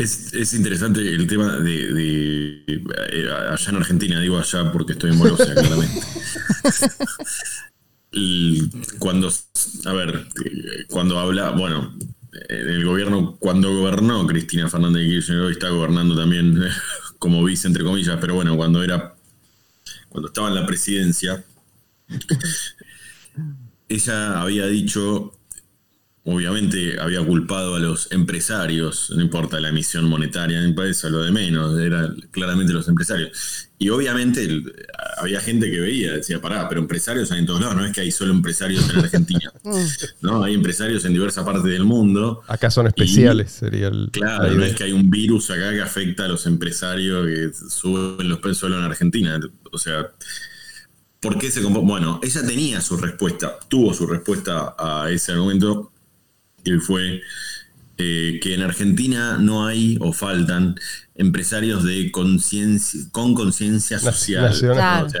Es, 0.00 0.32
es 0.32 0.54
interesante 0.54 1.00
el 1.00 1.26
tema 1.26 1.56
de, 1.58 2.64
eh, 2.66 3.28
allá 3.50 3.68
en 3.68 3.76
Argentina, 3.76 4.18
digo 4.18 4.38
allá 4.38 4.72
porque 4.72 4.92
estoy 4.92 5.10
en 5.10 5.18
Bolonia, 5.18 5.54
claramente. 5.54 6.00
Cuando, 8.98 9.30
a 9.84 9.92
ver, 9.92 10.26
cuando 10.88 11.18
habla, 11.18 11.50
bueno, 11.50 11.94
el 12.48 12.82
gobierno, 12.82 13.36
cuando 13.38 13.76
gobernó 13.76 14.26
Cristina 14.26 14.70
Fernández 14.70 15.02
de 15.02 15.08
Kirchner, 15.10 15.40
hoy 15.40 15.52
está 15.52 15.68
gobernando 15.68 16.16
también 16.16 16.58
como 17.18 17.44
vice, 17.44 17.68
entre 17.68 17.84
comillas, 17.84 18.16
pero 18.22 18.34
bueno, 18.36 18.56
cuando 18.56 18.82
era, 18.82 19.14
cuando 20.08 20.28
estaba 20.28 20.48
en 20.48 20.54
la 20.54 20.66
presidencia, 20.66 21.44
ella 23.86 24.40
había 24.40 24.66
dicho 24.66 25.39
obviamente 26.34 26.98
había 27.00 27.24
culpado 27.24 27.76
a 27.76 27.78
los 27.80 28.10
empresarios, 28.12 29.10
no 29.14 29.22
importa 29.22 29.60
la 29.60 29.68
emisión 29.70 30.04
monetaria, 30.06 30.62
en 30.62 30.74
país 30.74 31.02
lo 31.04 31.22
de 31.22 31.30
menos, 31.30 31.78
eran 31.78 32.16
claramente 32.30 32.72
los 32.72 32.88
empresarios. 32.88 33.68
Y 33.78 33.88
obviamente 33.88 34.42
el- 34.44 34.72
había 35.18 35.40
gente 35.40 35.70
que 35.70 35.80
veía, 35.80 36.12
decía, 36.12 36.40
pará, 36.40 36.68
pero 36.68 36.80
empresarios 36.80 37.30
hay 37.32 37.40
en 37.40 37.46
todos 37.46 37.60
lados, 37.60 37.76
no 37.76 37.84
es 37.84 37.92
que 37.92 38.00
hay 38.02 38.10
solo 38.10 38.32
empresarios 38.32 38.88
en 38.90 38.98
Argentina, 38.98 39.52
¿no? 40.22 40.42
Hay 40.44 40.54
empresarios 40.54 41.04
en 41.04 41.12
diversas 41.14 41.44
partes 41.44 41.64
del 41.64 41.84
mundo. 41.84 42.42
Acá 42.46 42.70
son 42.70 42.86
especiales, 42.86 43.50
sería 43.52 43.88
el, 43.88 44.08
Claro, 44.12 44.44
la 44.48 44.54
no 44.54 44.64
es 44.64 44.74
que 44.74 44.84
hay 44.84 44.92
un 44.92 45.10
virus 45.10 45.50
acá 45.50 45.72
que 45.72 45.80
afecta 45.82 46.24
a 46.24 46.28
los 46.28 46.46
empresarios 46.46 47.26
que 47.26 47.50
suben 47.70 48.28
los 48.28 48.38
precios 48.38 48.58
solo 48.58 48.78
en 48.78 48.84
Argentina. 48.84 49.40
O 49.72 49.78
sea, 49.78 50.08
¿por 51.20 51.38
qué 51.38 51.50
se 51.50 51.60
Bueno, 51.60 52.20
ella 52.22 52.46
tenía 52.46 52.80
su 52.80 52.96
respuesta, 52.96 53.58
tuvo 53.68 53.94
su 53.94 54.06
respuesta 54.06 54.74
a 54.78 55.10
ese 55.10 55.32
argumento, 55.32 55.92
que 56.64 56.78
fue 56.80 57.22
eh, 57.98 58.40
que 58.42 58.54
en 58.54 58.62
Argentina 58.62 59.36
no 59.38 59.66
hay 59.66 59.98
o 60.00 60.12
faltan 60.12 60.74
empresarios 61.14 61.84
de 61.84 62.10
conciencia 62.10 63.00
con 63.12 63.34
conciencia 63.34 63.98
social. 63.98 64.54
Claro. 64.58 65.06
O 65.06 65.10
sea, 65.10 65.20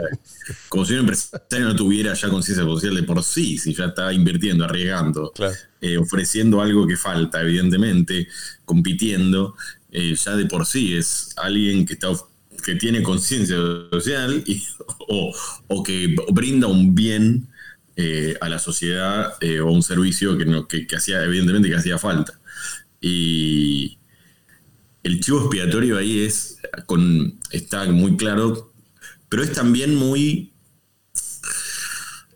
como 0.70 0.84
si 0.86 0.94
un 0.94 1.00
empresario 1.00 1.66
no 1.68 1.76
tuviera 1.76 2.14
ya 2.14 2.30
conciencia 2.30 2.64
social 2.64 2.94
de 2.94 3.02
por 3.02 3.22
sí, 3.22 3.58
si 3.58 3.74
ya 3.74 3.86
está 3.86 4.12
invirtiendo, 4.14 4.64
arriesgando 4.64 5.30
Claro. 5.34 5.54
eh, 5.82 5.98
ofreciendo 5.98 6.62
algo 6.62 6.86
que 6.86 6.96
falta, 6.96 7.42
evidentemente, 7.42 8.28
compitiendo, 8.64 9.54
eh, 9.92 10.14
ya 10.14 10.36
de 10.36 10.46
por 10.46 10.64
sí 10.64 10.94
es 10.96 11.34
alguien 11.36 11.84
que 11.84 11.94
está 11.94 12.08
que 12.64 12.74
tiene 12.76 13.02
conciencia 13.02 13.56
social 13.90 14.42
y- 14.46 14.62
o, 15.08 15.34
o 15.68 15.82
que 15.82 16.14
brinda 16.32 16.66
un 16.66 16.94
bien 16.94 17.46
eh, 17.96 18.36
a 18.40 18.48
la 18.48 18.58
sociedad 18.58 19.34
eh, 19.40 19.60
o 19.60 19.70
un 19.70 19.82
servicio 19.82 20.36
que, 20.38 20.44
no, 20.44 20.66
que, 20.68 20.86
que 20.86 20.96
hacía, 20.96 21.22
evidentemente, 21.24 21.68
que 21.68 21.76
hacía 21.76 21.98
falta. 21.98 22.38
Y 23.00 23.98
el 25.02 25.20
chivo 25.20 25.40
expiatorio 25.40 25.98
ahí 25.98 26.20
es 26.20 26.58
con, 26.86 27.38
está 27.50 27.84
muy 27.86 28.16
claro, 28.16 28.72
pero 29.28 29.42
es 29.42 29.52
también 29.52 29.94
muy 29.94 30.52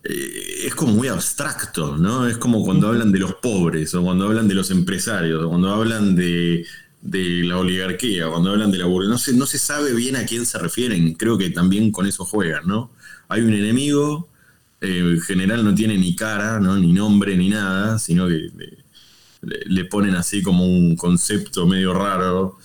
eh, 0.05 0.67
es 0.67 0.75
como 0.75 0.93
muy 0.93 1.09
abstracto, 1.09 1.97
¿no? 1.97 2.27
Es 2.27 2.37
como 2.37 2.63
cuando 2.65 2.89
hablan 2.89 3.11
de 3.11 3.19
los 3.19 3.35
pobres, 3.37 3.95
o 3.95 4.03
cuando 4.03 4.27
hablan 4.27 4.49
de 4.49 4.55
los 4.55 4.71
empresarios, 4.71 5.43
o 5.43 5.49
cuando 5.49 5.73
hablan 5.73 6.15
de, 6.15 6.67
de 7.01 7.43
la 7.45 7.59
oligarquía, 7.59 8.29
o 8.29 8.33
cuando 8.33 8.51
hablan 8.51 8.71
de 8.71 8.79
la 8.79 8.85
burguesía. 8.85 9.13
No 9.13 9.19
se, 9.19 9.33
no 9.33 9.47
se 9.47 9.59
sabe 9.59 9.95
bien 9.95 10.17
a 10.17 10.27
quién 10.27 10.45
se 10.45 10.59
refieren. 10.59 11.15
Creo 11.15 11.39
que 11.39 11.51
también 11.51 11.91
con 11.91 12.07
eso 12.07 12.25
juegan, 12.27 12.67
¿no? 12.67 12.91
Hay 13.29 13.41
un 13.43 13.55
enemigo, 13.55 14.29
en 14.85 15.21
general 15.21 15.65
no 15.65 15.75
tiene 15.75 15.97
ni 15.99 16.15
cara, 16.15 16.61
¿no? 16.61 16.77
Ni 16.77 16.93
nombre, 16.93 17.37
ni 17.37 17.49
nada, 17.49 17.99
sino 17.99 18.29
que 18.29 18.49
le, 19.43 19.85
ponen 19.87 20.15
así 20.15 20.43
como 20.43 20.65
un 20.67 20.97
concepto 20.97 21.67
medio 21.67 21.93
raro. 21.95 22.59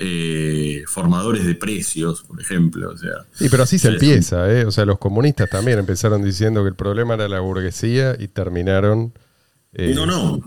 eh, 0.00 0.84
formadores 0.86 1.44
de 1.44 1.56
precios, 1.56 2.22
por 2.22 2.40
ejemplo. 2.40 2.90
O 2.90 2.96
sea, 2.96 3.10
Sí, 3.34 3.48
pero 3.50 3.64
así 3.64 3.80
se 3.80 3.88
empieza, 3.88 4.48
¿eh? 4.52 4.64
O 4.64 4.70
sea, 4.70 4.84
los 4.84 4.98
comunistas 4.98 5.50
también 5.50 5.80
empezaron 5.80 6.22
diciendo 6.22 6.62
que 6.62 6.68
el 6.68 6.76
problema 6.76 7.14
era 7.14 7.26
la 7.28 7.40
burguesía 7.40 8.14
y 8.16 8.28
terminaron. 8.28 9.12
eh, 9.72 9.92
No, 9.96 10.06
no. 10.06 10.40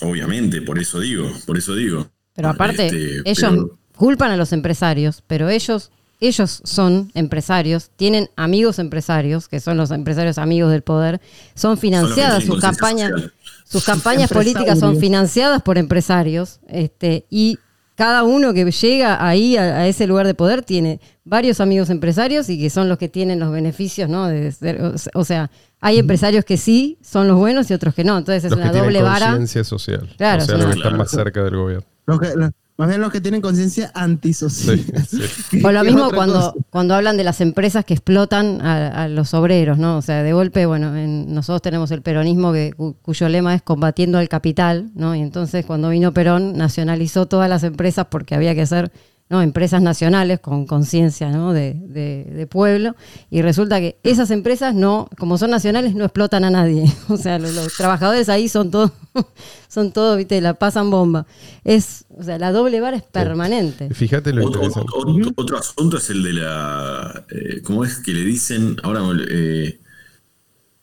Obviamente, 0.00 0.62
por 0.62 0.78
eso 0.78 1.00
digo, 1.00 1.30
por 1.46 1.58
eso 1.58 1.74
digo. 1.74 2.08
Pero 2.34 2.48
aparte, 2.48 2.86
Este, 2.86 3.30
ellos 3.30 3.38
pero- 3.50 3.78
culpan 3.94 4.30
a 4.30 4.36
los 4.38 4.52
empresarios, 4.52 5.22
pero 5.26 5.48
ellos, 5.48 5.90
ellos 6.20 6.62
son 6.64 7.10
empresarios, 7.14 7.90
tienen 7.96 8.30
amigos 8.36 8.78
empresarios, 8.78 9.48
que 9.48 9.60
son 9.60 9.76
los 9.76 9.90
empresarios 9.90 10.38
amigos 10.38 10.70
del 10.72 10.82
poder, 10.82 11.20
son 11.54 11.76
financiadas, 11.78 12.44
sus 12.44 12.60
campañas, 12.60 13.10
social. 13.10 13.32
sus 13.64 13.84
campañas 13.84 14.30
políticas 14.30 14.78
son 14.78 14.96
financiadas 14.98 15.62
por 15.62 15.76
empresarios, 15.78 16.60
este, 16.68 17.26
y 17.30 17.58
cada 17.96 18.24
uno 18.24 18.52
que 18.52 18.70
llega 18.70 19.26
ahí 19.26 19.56
a, 19.56 19.62
a 19.78 19.86
ese 19.86 20.06
lugar 20.06 20.26
de 20.26 20.34
poder 20.34 20.62
tiene 20.62 21.00
varios 21.24 21.60
amigos 21.60 21.88
empresarios 21.88 22.48
y 22.50 22.58
que 22.60 22.68
son 22.68 22.88
los 22.90 22.98
que 22.98 23.08
tienen 23.08 23.40
los 23.40 23.50
beneficios, 23.50 24.08
¿no? 24.10 24.26
De 24.26 24.52
ser- 24.52 24.82
o 24.82 24.98
se- 24.98 25.10
o 25.14 25.24
sea, 25.24 25.50
hay 25.80 25.98
empresarios 25.98 26.44
que 26.44 26.58
sí 26.58 26.98
son 27.02 27.26
los 27.26 27.38
buenos 27.38 27.70
y 27.70 27.74
otros 27.74 27.94
que 27.94 28.04
no. 28.04 28.18
Entonces 28.18 28.44
es 28.44 28.50
los 28.50 28.60
una 28.60 28.70
doble 28.70 29.00
vara. 29.02 29.28
conciencia 29.28 29.64
social. 29.64 30.12
Claro, 30.18 30.42
o 30.42 30.46
sea, 30.46 30.56
los 30.58 30.66
que 30.66 30.72
están 30.76 30.96
más 30.98 31.10
cerca 31.10 31.42
del 31.42 31.56
gobierno. 31.56 31.86
Los 32.06 32.20
que- 32.20 32.34
los- 32.36 32.50
más 32.78 32.88
bien 32.88 33.00
los 33.00 33.10
que 33.10 33.20
tienen 33.20 33.40
conciencia 33.40 33.90
antisocial. 33.94 34.78
Sí, 35.08 35.20
sí. 35.50 35.62
O 35.64 35.72
lo 35.72 35.82
mismo 35.84 36.10
cuando, 36.10 36.52
cosa. 36.52 36.66
cuando 36.70 36.94
hablan 36.94 37.16
de 37.16 37.24
las 37.24 37.40
empresas 37.40 37.84
que 37.84 37.94
explotan 37.94 38.60
a, 38.60 39.04
a 39.04 39.08
los 39.08 39.32
obreros, 39.34 39.78
¿no? 39.78 39.96
O 39.98 40.02
sea, 40.02 40.22
de 40.22 40.32
golpe, 40.32 40.66
bueno, 40.66 40.94
en- 40.96 41.32
nosotros 41.32 41.62
tenemos 41.62 41.90
el 41.90 42.02
peronismo 42.02 42.52
que, 42.52 42.72
cu- 42.76 42.96
cuyo 43.02 43.28
lema 43.28 43.54
es 43.54 43.62
combatiendo 43.62 44.18
al 44.18 44.28
capital, 44.28 44.90
¿no? 44.94 45.14
Y 45.14 45.20
entonces 45.20 45.64
cuando 45.64 45.88
vino 45.88 46.12
Perón 46.12 46.56
nacionalizó 46.56 47.26
todas 47.26 47.48
las 47.48 47.62
empresas 47.64 48.06
porque 48.10 48.34
había 48.34 48.54
que 48.54 48.62
hacer 48.62 48.92
¿no? 49.28 49.42
empresas 49.42 49.82
nacionales 49.82 50.38
con 50.40 50.66
conciencia 50.66 51.30
¿no? 51.30 51.52
de, 51.52 51.74
de- 51.74 52.24
de 52.32 52.46
pueblo 52.46 52.94
y 53.30 53.42
resulta 53.42 53.80
que 53.80 53.98
esas 54.04 54.30
empresas 54.30 54.74
no, 54.74 55.08
como 55.18 55.36
son 55.38 55.50
nacionales, 55.50 55.94
no 55.94 56.04
explotan 56.04 56.44
a 56.44 56.50
nadie. 56.50 56.84
O 57.08 57.16
sea, 57.16 57.38
los, 57.38 57.54
los 57.54 57.74
trabajadores 57.76 58.28
ahí 58.28 58.48
son 58.48 58.70
todos, 58.70 58.92
son 59.68 59.92
todos, 59.92 60.16
viste, 60.16 60.40
la 60.40 60.54
pasan 60.54 60.90
bomba. 60.90 61.26
Es, 61.64 62.04
o 62.16 62.22
sea, 62.22 62.38
la 62.38 62.52
doble 62.52 62.80
vara 62.80 62.96
es 62.96 63.02
permanente. 63.02 63.88
Fíjate 63.94 64.32
lo 64.32 64.46
Otro, 64.46 64.62
interesante. 64.64 64.90
otro- 64.94 65.32
otro 65.36 65.58
asunto 65.58 65.96
es 65.98 66.10
el 66.10 66.22
de 66.22 66.32
la. 66.34 67.24
eh, 67.30 67.62
¿Cómo 67.62 67.84
es 67.84 67.96
que 67.98 68.12
le 68.12 68.24
dicen? 68.24 68.76
Ahora 68.82 69.02
me, 69.02 69.22
eh, 69.28 69.80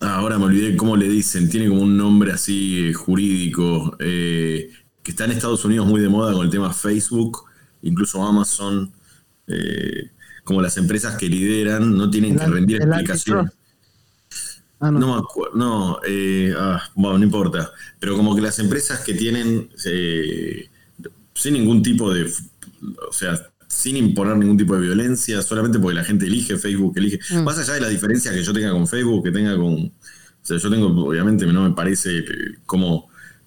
ah, 0.02 0.16
ahora 0.18 0.38
me 0.38 0.46
olvidé 0.46 0.76
cómo 0.76 0.96
le 0.98 1.08
dicen. 1.08 1.50
Tiene 1.50 1.70
como 1.70 1.82
un 1.82 1.98
nombre 1.98 2.32
así 2.32 2.90
eh, 2.90 2.94
jurídico. 2.94 3.96
eh, 4.00 4.70
que 5.02 5.12
está 5.12 5.26
en 5.26 5.32
Estados 5.32 5.66
Unidos 5.66 5.86
muy 5.86 6.00
de 6.00 6.08
moda 6.10 6.32
con 6.34 6.46
el 6.46 6.50
tema 6.52 6.72
Facebook, 6.74 7.44
incluso 7.84 8.24
Amazon. 8.26 8.92
eh, 9.48 10.10
como 10.44 10.62
las 10.62 10.76
empresas 10.78 11.16
que 11.18 11.28
lideran 11.30 11.96
no 11.98 12.10
tienen 12.10 12.34
El 12.34 12.40
que 12.40 12.46
rendir 12.48 12.82
explicaciones. 12.82 13.52
Ah, 14.80 14.92
no. 14.92 15.00
No 15.00 15.14
me 15.14 15.20
acuerdo, 15.22 15.56
no, 15.56 16.00
eh, 16.06 16.54
ah, 16.58 16.82
bueno, 16.96 17.18
no 17.20 17.24
importa. 17.24 17.72
Pero 18.00 18.18
como 18.18 18.36
que 18.36 18.42
las 18.42 18.60
empresas 18.60 19.00
que 19.02 19.14
tienen, 19.14 19.70
eh, 19.86 20.70
sin 21.34 21.54
ningún 21.54 21.82
tipo 21.82 22.14
de, 22.14 22.26
o 23.10 23.14
sea, 23.14 23.40
sin 23.68 23.96
imponer 23.96 24.36
ningún 24.36 24.58
tipo 24.58 24.76
de 24.76 24.82
violencia, 24.82 25.42
solamente 25.42 25.80
porque 25.80 25.96
la 25.96 26.04
gente 26.04 26.26
elige 26.26 26.58
Facebook, 26.58 26.98
elige, 26.98 27.20
Mm. 27.32 27.44
más 27.44 27.58
allá 27.58 27.74
de 27.76 27.82
la 27.82 27.88
diferencia 27.90 28.34
que 28.34 28.44
yo 28.44 28.52
tenga 28.54 28.72
con 28.72 28.86
Facebook, 28.88 29.24
que 29.24 29.32
tenga 29.32 29.56
con, 29.56 29.74
o 29.74 29.92
sea, 30.42 30.58
yo 30.58 30.70
tengo, 30.70 30.88
obviamente 31.08 31.46
no 31.46 31.64
me 31.70 31.74
parece 31.74 32.18
eh, 32.20 32.26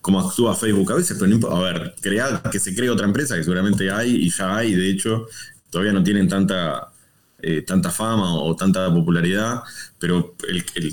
cómo, 0.07 0.21
cómo 0.21 0.29
actúa 0.29 0.55
Facebook 0.55 0.93
a 0.93 0.95
veces, 0.95 1.17
pero 1.19 1.29
no 1.29 1.35
importa. 1.35 1.57
A 1.57 1.73
ver, 1.73 1.95
crea, 2.01 2.43
que 2.51 2.61
se 2.61 2.75
cree 2.75 2.89
otra 2.89 3.07
empresa, 3.07 3.35
que 3.37 3.43
seguramente 3.43 3.91
hay 3.91 4.15
y 4.15 4.31
ya 4.31 4.57
hay, 4.57 4.75
de 4.75 4.89
hecho, 4.89 5.27
todavía 5.69 5.93
no 5.93 6.05
tienen 6.05 6.29
tanta, 6.29 6.89
eh, 7.43 7.63
tanta 7.63 7.91
fama 7.91 8.35
o 8.35 8.55
tanta 8.55 8.93
popularidad, 8.93 9.63
pero 9.99 10.37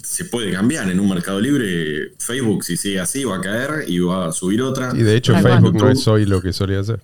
se 0.03 0.25
puede 0.25 0.51
cambiar 0.51 0.89
en 0.89 0.99
un 0.99 1.09
mercado 1.09 1.39
libre. 1.39 2.13
Facebook, 2.17 2.63
si 2.63 2.75
sigue 2.75 2.99
así, 2.99 3.23
va 3.23 3.37
a 3.37 3.41
caer 3.41 3.85
y 3.87 3.99
va 3.99 4.27
a 4.27 4.31
subir 4.31 4.63
otra. 4.63 4.91
Y 4.95 5.03
de 5.03 5.15
hecho, 5.15 5.33
Facebook 5.35 5.75
no 5.75 5.89
es 5.89 6.07
hoy 6.07 6.25
lo 6.25 6.41
que 6.41 6.51
solía 6.51 6.83
ser. 6.83 6.99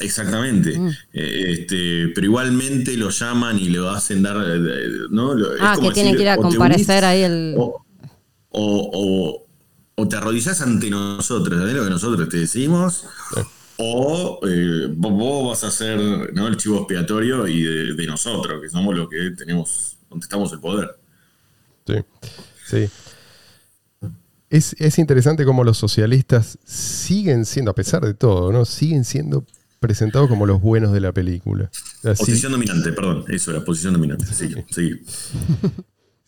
Exactamente. 0.00 0.78
Mm. 0.78 0.88
Eh, 1.12 1.44
este, 1.48 2.12
pero 2.14 2.26
igualmente 2.26 2.96
lo 2.96 3.10
llaman 3.10 3.58
y 3.58 3.68
le 3.68 3.86
hacen 3.88 4.22
dar. 4.22 4.36
Eh, 4.38 4.88
¿no? 5.10 5.34
ah, 5.60 5.76
que 5.80 5.90
tiene 5.90 6.14
que 6.14 6.22
ir 6.22 6.28
a 6.28 6.36
comparecer 6.36 7.04
ahí 7.04 7.22
el. 7.22 7.54
O, 7.58 7.84
o, 8.54 9.46
te 10.08 10.16
arrodillas 10.16 10.60
ante 10.60 10.90
nosotros, 10.90 11.58
¿sabes 11.58 11.74
lo 11.74 11.84
que 11.84 11.90
nosotros 11.90 12.28
te 12.28 12.38
decimos? 12.38 13.06
O 13.78 14.40
eh, 14.46 14.88
vos, 14.94 15.48
vas 15.48 15.64
a 15.64 15.70
ser 15.70 15.98
¿no? 16.34 16.48
el 16.48 16.56
chivo 16.56 16.78
expiatorio 16.78 17.46
y 17.46 17.94
de, 17.94 18.06
nosotros, 18.06 18.60
que 18.60 18.68
somos 18.68 18.96
los 18.96 19.08
que 19.08 19.30
tenemos, 19.36 19.96
donde 20.08 20.24
estamos 20.24 20.52
el 20.52 20.60
poder. 20.60 20.90
Sí, 21.86 21.94
sí. 22.66 22.88
Es, 24.50 24.76
es, 24.78 24.98
interesante 24.98 25.44
cómo 25.44 25.64
los 25.64 25.78
socialistas 25.78 26.58
siguen 26.64 27.46
siendo, 27.46 27.70
a 27.70 27.74
pesar 27.74 28.04
de 28.04 28.12
todo, 28.12 28.52
¿no? 28.52 28.66
Siguen 28.66 29.04
siendo 29.04 29.46
presentados 29.82 30.28
como 30.28 30.46
los 30.46 30.60
buenos 30.60 30.92
de 30.92 31.00
la 31.00 31.12
película. 31.12 31.70
posición 32.02 32.52
dominante, 32.52 32.92
perdón, 32.92 33.24
eso 33.28 33.50
era 33.50 33.64
posición 33.64 33.92
dominante. 33.92 34.24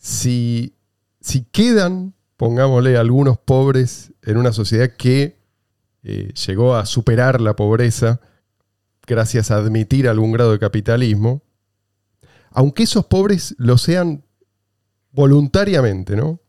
Si, 0.07 0.75
si 1.23 1.45
quedan, 1.51 2.14
pongámosle, 2.37 2.97
algunos 2.97 3.39
pobres 3.39 4.13
en 4.23 4.37
una 4.37 4.53
sociedad 4.53 4.91
que 4.97 5.39
eh, 6.03 6.33
llegó 6.47 6.77
a 6.77 6.87
superar 6.87 7.41
la 7.41 7.57
pobreza 7.57 8.21
gracias 9.07 9.51
a 9.51 9.57
admitir 9.57 10.09
algún 10.09 10.33
grado 10.33 10.53
de 10.53 10.59
capitalismo, 10.59 11.43
aunque 12.51 12.85
esos 12.85 13.07
pobres 13.07 13.55
lo 13.59 13.79
sean 13.79 14.25
voluntariamente, 15.13 16.17
¿no? 16.17 16.41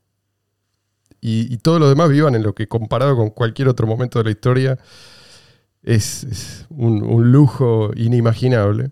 Y, 1.22 1.54
y 1.54 1.58
todos 1.58 1.80
los 1.80 1.90
demás 1.90 2.10
vivan 2.10 2.36
en 2.36 2.44
lo 2.44 2.54
que 2.54 2.68
comparado 2.68 3.16
con 3.16 3.30
cualquier 3.30 3.68
otro 3.68 3.88
momento 3.88 4.20
de 4.20 4.26
la 4.26 4.32
historia 4.32 4.80
es, 5.86 6.66
un, 6.70 7.32
lujo 7.32 7.92
inimaginable, 7.96 8.92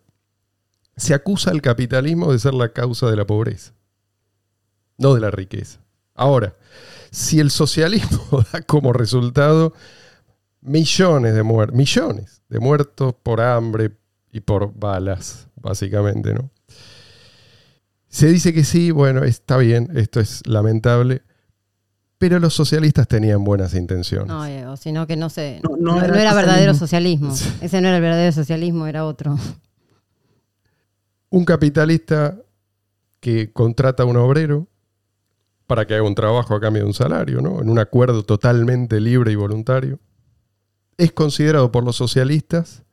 se 0.95 1.13
acusa 1.13 1.49
al 1.49 1.61
capitalismo 1.61 2.31
de 2.31 2.39
ser 2.39 2.53
la 2.53 2.71
causa 2.71 3.09
de 3.09 3.15
la 3.15 3.25
pobreza, 3.25 3.73
no 4.97 5.15
de 5.15 5.21
la 5.21 5.31
riqueza. 5.31 5.82
Ahora, 6.15 6.55
si 7.11 7.39
el 7.39 7.51
socialismo 7.51 8.43
da 8.53 8.61
como 8.61 8.93
resultado 8.93 9.73
millones 10.61 11.35
de 11.35 11.43
muertos, 11.43 11.77
millones 11.77 12.41
de 12.49 12.59
muertos 12.59 13.15
por 13.21 13.41
hambre 13.41 13.91
y 14.31 14.39
por 14.39 14.73
balas, 14.73 15.47
básicamente, 15.55 16.33
¿no? 16.33 16.49
Se 18.07 18.27
dice 18.27 18.53
que 18.53 18.63
sí, 18.63 18.91
bueno, 18.91 19.23
está 19.23 19.57
bien, 19.57 19.89
esto 19.95 20.19
es 20.19 20.45
lamentable, 20.45 21.23
pero 22.19 22.39
los 22.39 22.53
socialistas 22.53 23.07
tenían 23.07 23.43
buenas 23.43 23.73
intenciones. 23.73 24.27
No, 24.27 24.45
eh, 24.45 24.65
o 24.67 24.77
sino 24.77 25.07
que 25.07 25.15
no 25.15 25.29
sé. 25.29 25.61
No, 25.79 25.99
era, 25.99 26.33
verdadero 26.33 26.73
socialismo. 26.73 27.33
Ese 27.59 27.81
no 27.81 27.87
era 27.87 27.97
el 27.97 28.03
verdadero 28.03 28.31
socialismo, 28.31 28.87
era 28.87 29.05
otro. 29.05 29.37
Un 31.29 31.43
capitalista 31.43 32.37
que 33.19 33.51
contrata 33.51 34.03
a 34.03 34.05
un 34.05 34.17
obrero 34.17 34.67
para 35.67 35.85
que 35.85 35.95
haga 35.95 36.03
un 36.03 36.15
trabajo 36.15 36.55
a 36.55 36.59
cambio 36.59 36.83
de 36.83 36.87
un 36.87 36.93
salario, 36.93 37.41
¿no? 37.41 37.61
En 37.61 37.69
un 37.69 37.79
acuerdo 37.79 38.23
totalmente 38.23 38.99
libre 38.99 39.31
y 39.31 39.35
voluntario. 39.35 39.99
Es 40.97 41.11
considerado 41.11 41.71
por 41.71 41.83
los 41.83 41.95
socialistas 41.95 42.83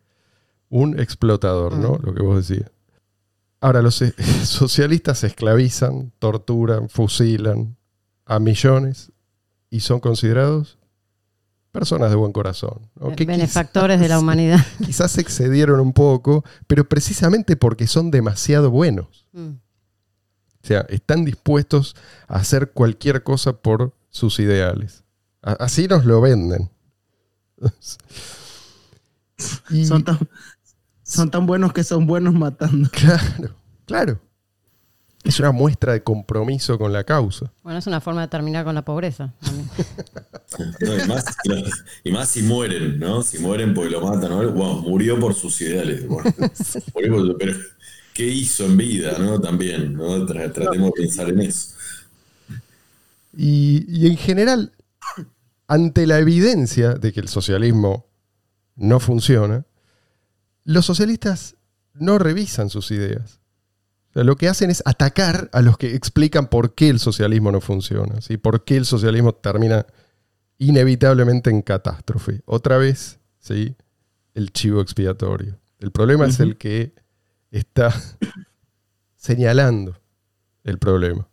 un 0.69 0.99
explotador, 0.99 1.75
¿no? 1.75 1.95
Mm. 1.95 2.07
Lo 2.07 2.15
que 2.15 2.23
vos 2.23 2.49
decías. 2.49 2.71
Ahora, 3.61 3.83
los 3.83 3.97
socialistas 4.45 5.19
se 5.19 5.27
esclavizan, 5.27 6.13
torturan, 6.19 6.89
fusilan 6.89 7.77
a 8.25 8.39
millones 8.39 9.13
y 9.69 9.81
son 9.81 10.01
considerados 10.01 10.79
personas 11.73 12.11
de 12.11 12.17
buen 12.17 12.33
corazón. 12.33 12.89
Benefactores 12.95 14.01
de 14.01 14.09
la 14.09 14.19
humanidad. 14.21 14.65
Quizás 14.85 15.19
excedieron 15.19 15.81
un 15.81 15.93
poco, 15.93 16.45
pero 16.67 16.89
precisamente 16.89 17.57
porque 17.57 17.87
son 17.87 18.11
demasiado 18.11 18.71
buenos. 18.71 19.27
Mm. 19.33 19.51
O 20.63 20.67
sea, 20.67 20.81
están 20.89 21.25
dispuestos 21.25 21.97
a 22.29 22.37
hacer 22.37 22.73
cualquier 22.73 23.23
cosa 23.23 23.55
por 23.55 23.95
sus 24.11 24.39
ideales. 24.41 25.05
Así 25.43 25.89
nos 25.89 26.05
lo 26.05 26.21
venden. 26.21 26.71
son, 29.87 30.05
tan, 30.05 30.19
son 31.03 31.31
tan 31.31 31.47
buenos 31.47 31.73
que 31.73 31.85
son 31.85 32.07
buenos 32.07 32.35
matando. 32.35 32.91
Claro, 32.93 33.55
claro 33.87 34.21
es 35.25 35.39
una 35.39 35.53
muestra 35.53 35.93
de 35.93 36.03
compromiso 36.03 36.79
con 36.79 36.93
la 36.93 37.05
causa. 37.05 37.53
Bueno, 37.63 37.79
es 37.79 37.87
una 37.87 38.01
forma 38.01 38.23
de 38.23 38.29
terminar 38.29 38.65
con 38.65 38.75
la 38.75 38.83
pobreza. 38.83 39.35
y, 42.05 42.11
más, 42.11 42.29
si 42.29 42.43
mueren, 42.43 42.99
¿no? 42.99 43.23
Si 43.23 43.39
mueren 43.39 43.75
porque 43.75 43.91
lo 43.91 44.01
matan, 44.01 44.31
¿no? 44.31 44.51
murió 44.83 45.21
por 45.21 45.35
sus 45.35 45.61
ideales. 45.61 46.05
pero, 46.95 47.55
¿qué 48.21 48.27
hizo 48.27 48.67
en 48.67 48.77
vida, 48.77 49.19
no? 49.19 49.41
También, 49.41 49.95
¿no? 49.95 50.27
Tratemos 50.27 50.93
de 50.93 51.03
pensar 51.03 51.29
en 51.31 51.41
eso. 51.41 51.75
Y, 53.37 53.85
y 53.89 54.07
en 54.07 54.17
general, 54.17 54.73
ante 55.67 56.07
la 56.07 56.19
evidencia 56.19 56.95
de 56.95 57.13
que 57.13 57.21
el 57.21 57.29
socialismo 57.29 58.07
no 58.77 59.01
funciona, 59.01 59.65
los 60.65 60.85
socialistas 60.85 61.57
no 61.95 62.19
revisan 62.19 62.71
sus 62.71 62.91
ideas 62.91 63.41
lo 64.15 64.37
que 64.37 64.49
hacen 64.49 64.71
es 64.71 64.83
atacar 64.85 65.49
a 65.53 65.63
los 65.63 65.79
que 65.79 65.95
explican 65.95 66.49
por 66.49 66.75
qué 66.75 66.89
el 66.89 66.99
socialismo 66.99 67.53
no 67.53 67.61
funciona, 67.61 68.21
¿sí? 68.21 68.37
por 68.37 68.65
qué 68.65 68.77
el 68.77 68.85
socialismo 68.85 69.35
termina 69.35 69.87
inevitablemente 70.59 71.51
en 71.51 71.63
catástrofe. 71.63 72.43
Otra 72.45 72.77
vez, 72.77 73.19
¿sí? 73.39 73.77
el 74.35 74.53
chivo 74.53 74.81
expiatorio. 74.81 75.59
El 75.79 75.93
problema 75.93 76.27
es 76.27 76.41
el 76.41 76.59
que 76.59 76.93
está 77.51 77.93
señalando 79.17 79.97
el 80.65 80.79
problema. 80.79 81.29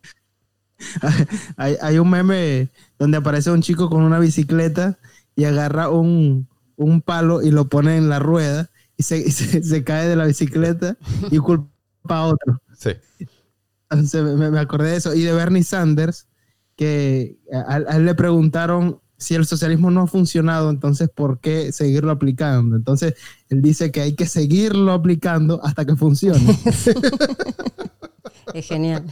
Hay, 1.58 1.98
un 1.98 2.10
meme 2.10 2.70
donde 3.00 3.18
aparece 3.18 3.52
un 3.52 3.62
chico 3.62 3.90
con 3.90 4.04
una 4.04 4.20
bicicleta 4.20 4.98
y 5.36 5.46
agarra 5.46 5.90
un, 5.90 6.48
palo 7.04 7.42
y 7.42 7.52
lo 7.52 7.68
pone 7.68 7.98
en 7.98 8.10
la 8.10 8.20
rueda 8.20 8.70
y 8.96 9.04
se, 9.04 9.32
se 9.32 9.84
cae 9.84 10.08
de 10.08 10.16
la 10.16 10.26
bicicleta 10.26 10.98
y 11.32 11.38
culpa 11.38 11.70
a 12.10 12.26
otro. 12.26 12.62
Sí. 12.78 12.92
me, 14.22 14.60
acordé 14.60 14.92
de 14.92 14.98
eso. 14.98 15.14
Y 15.14 15.24
de 15.24 15.34
Bernie 15.34 15.64
Sanders, 15.64 16.28
que 16.76 17.38
a, 17.52 17.78
él 17.78 18.06
le 18.06 18.16
preguntaron 18.16 19.02
si 19.18 19.36
el 19.36 19.46
socialismo 19.46 19.92
no 19.92 20.02
ha 20.02 20.08
funcionado, 20.08 20.70
entonces 20.70 21.10
¿por 21.10 21.40
qué 21.40 21.72
seguirlo 21.72 22.12
aplicando? 22.12 22.76
Entonces 22.76 23.16
él 23.50 23.62
dice 23.62 23.92
que 23.92 24.02
hay 24.02 24.14
que 24.14 24.28
seguirlo 24.28 24.92
aplicando 24.92 25.60
hasta 25.64 25.86
que 25.86 25.96
funcione. 25.96 26.58
es 28.54 28.68
genial. 28.68 29.04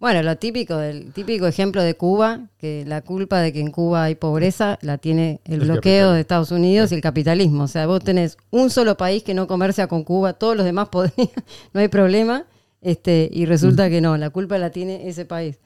Bueno, 0.00 0.22
lo 0.22 0.36
típico, 0.36 0.80
el 0.80 1.12
típico 1.12 1.46
ejemplo 1.46 1.82
de 1.82 1.94
Cuba, 1.94 2.48
que 2.58 2.84
la 2.86 3.00
culpa 3.00 3.40
de 3.40 3.52
que 3.52 3.60
en 3.60 3.70
Cuba 3.70 4.04
hay 4.04 4.16
pobreza 4.16 4.78
la 4.82 4.98
tiene 4.98 5.40
el, 5.44 5.60
bloqueo 5.60 6.12
de 6.12 6.20
Estados 6.20 6.50
Unidos 6.50 6.92
y 6.92 6.96
el 6.96 7.00
capitalismo. 7.00 7.64
O 7.64 7.68
sea, 7.68 7.86
vos 7.86 8.02
tenés 8.04 8.36
un 8.50 8.70
solo 8.70 8.96
país 8.96 9.22
que 9.22 9.34
no 9.34 9.46
comercia 9.46 9.86
con 9.86 10.04
Cuba, 10.04 10.34
todos 10.34 10.56
los 10.56 10.64
demás 10.66 10.88
podrían, 10.92 11.30
no 11.72 11.80
hay 11.80 11.88
problema, 11.88 12.44
este, 12.82 13.30
y 13.32 13.46
resulta 13.46 13.88
que 13.88 14.00
no, 14.00 14.16
la 14.16 14.30
culpa 14.30 14.58
la 14.58 14.70
tiene 14.70 15.08
ese 15.08 15.24
país. 15.24 15.58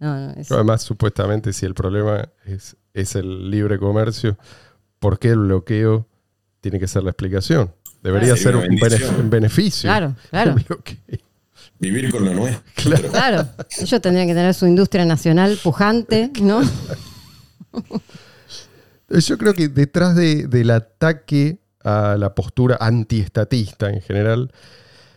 Además, 0.00 0.82
supuestamente, 0.82 1.52
si 1.52 1.66
el 1.66 1.74
problema 1.74 2.28
es, 2.44 2.76
es 2.94 3.14
el 3.16 3.50
libre 3.50 3.78
comercio, 3.78 4.38
¿por 4.98 5.18
qué 5.18 5.28
el 5.28 5.38
bloqueo 5.38 6.06
tiene 6.60 6.80
que 6.80 6.88
ser 6.88 7.02
la 7.02 7.10
explicación? 7.10 7.72
Debería 8.02 8.34
ser 8.36 8.56
un, 8.56 9.30
beneficio. 9.30 9.88
Claro, 9.88 10.16
claro. 10.30 10.56
Vivir 11.78 12.10
con 12.10 12.24
lo 12.24 12.32
nuestro. 12.32 12.62
Claro. 13.10 13.46
ellos 13.78 14.00
tendrían 14.00 14.26
que 14.26 14.34
tener 14.34 14.54
su 14.54 14.66
industria 14.66 15.04
nacional 15.04 15.58
pujante, 15.62 16.30
¿no? 16.40 16.62
Yo 19.10 19.38
creo 19.38 19.54
que 19.54 19.68
detrás 19.68 20.16
del 20.16 20.70
ataque 20.70 21.58
a 21.82 22.16
la 22.18 22.34
postura 22.34 22.76
antiestatista 22.80 23.90
en 23.90 24.00
general, 24.00 24.52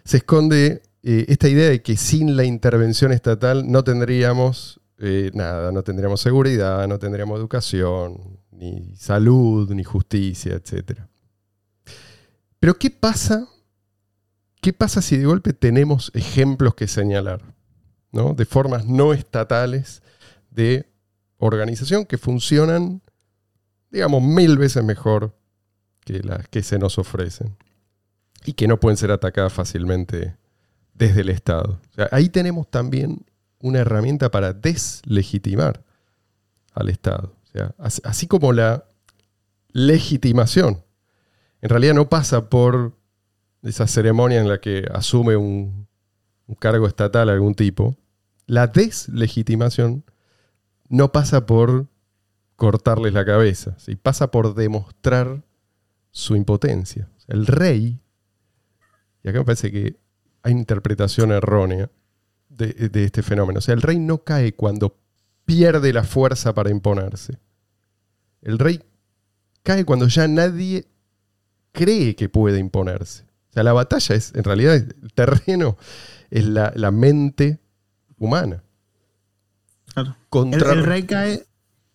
se 0.06 0.18
esconde 0.18 0.82
eh, 1.04 1.26
esta 1.28 1.50
idea 1.50 1.70
de 1.70 1.82
que 1.82 1.98
sin 1.98 2.36
la 2.36 2.44
intervención 2.44 3.12
estatal 3.12 3.70
no 3.70 3.84
tendríamos 3.84 4.80
eh, 4.98 5.32
nada, 5.34 5.72
no 5.72 5.84
tendríamos 5.84 6.22
seguridad, 6.22 6.88
no 6.88 6.98
tendríamos 7.00 7.38
educación, 7.38 8.40
ni 8.52 8.96
salud, 8.96 9.70
ni 9.72 9.84
justicia, 9.84 10.54
etc. 10.54 11.00
Pero 12.60 12.76
¿qué 12.76 12.90
pasa 12.90 13.48
¿Qué 14.64 14.72
pasa 14.72 15.02
si 15.02 15.18
de 15.18 15.26
golpe 15.26 15.52
tenemos 15.52 16.10
ejemplos 16.14 16.74
que 16.74 16.88
señalar? 16.88 17.42
¿no? 18.14 18.34
De 18.34 18.46
formas 18.46 18.86
no 18.86 19.12
estatales 19.12 20.02
de 20.52 20.90
organización 21.38 22.06
que 22.06 22.18
funcionan 22.18 23.02
digamos, 23.92 24.24
mil 24.24 24.58
veces 24.58 24.84
mejor 24.84 25.36
que 26.00 26.20
las 26.24 26.48
que 26.48 26.64
se 26.64 26.80
nos 26.80 26.98
ofrecen 26.98 27.58
y 28.46 28.54
que 28.54 28.68
no 28.68 28.80
pueden 28.80 28.96
ser 28.96 29.12
atacadas 29.12 29.52
fácilmente 29.52 30.38
desde 30.94 31.22
el 31.22 31.30
Estado. 31.30 31.80
Ahí 32.12 32.30
tenemos 32.30 32.70
también 32.70 33.26
una 33.60 33.80
herramienta 33.80 34.30
para 34.32 34.54
deslegitimar 34.54 35.84
al 36.74 36.90
Estado. 36.90 37.36
Así 37.78 38.28
como 38.28 38.52
la 38.52 38.86
legitimación 39.70 40.84
en 41.64 41.70
realidad 41.70 41.94
no 41.94 42.10
pasa 42.10 42.50
por 42.50 42.92
esa 43.62 43.88
ceremonia 43.88 44.42
en 44.42 44.50
la 44.50 44.60
que 44.60 44.86
asume 44.94 45.38
un, 45.38 45.88
cargo 46.60 46.88
estatal 46.88 47.30
algún 47.30 47.56
tipo, 47.56 47.96
la 48.48 48.68
deslegitimación 48.68 50.04
no 50.90 51.14
pasa 51.14 51.46
por 51.46 51.88
cortarles 52.58 53.14
la 53.14 53.24
cabeza, 53.24 53.78
pasa 54.02 54.30
por 54.30 54.56
demostrar 54.56 55.42
su 56.12 56.36
impotencia. 56.36 57.08
el 57.30 57.48
rey, 57.48 57.98
y 59.24 59.30
acá 59.30 59.40
me 59.40 59.46
parece 59.46 59.72
que 59.72 59.96
hay 60.44 60.52
interpretación 60.52 61.32
errónea 61.32 61.90
de, 62.50 62.68
de, 62.68 63.04
este 63.06 63.24
fenómeno, 63.24 63.60
o 63.60 63.62
sea, 63.62 63.74
el 63.74 63.82
rey 63.82 63.98
no 63.98 64.24
cae 64.24 64.54
cuando 64.54 64.98
pierde 65.46 65.92
la 65.92 66.04
fuerza 66.04 66.54
para 66.54 66.70
imponerse. 66.70 67.40
El 68.42 68.60
rey 68.60 68.82
cae 69.64 69.86
cuando 69.86 70.08
ya 70.08 70.28
nadie 70.28 70.86
cree 71.72 72.16
que 72.16 72.30
puede 72.30 72.60
imponerse. 72.60 73.24
O 73.50 73.54
sea, 73.54 73.64
la 73.64 73.74
batalla 73.74 74.16
es, 74.16 74.34
en 74.36 74.44
realidad, 74.44 74.76
el 74.76 75.14
terreno 75.14 75.78
es 76.30 76.46
la, 76.46 76.92
mente 76.92 77.60
humana. 78.18 78.64
El, 79.96 80.84
rey 80.84 81.04
cae, 81.04 81.46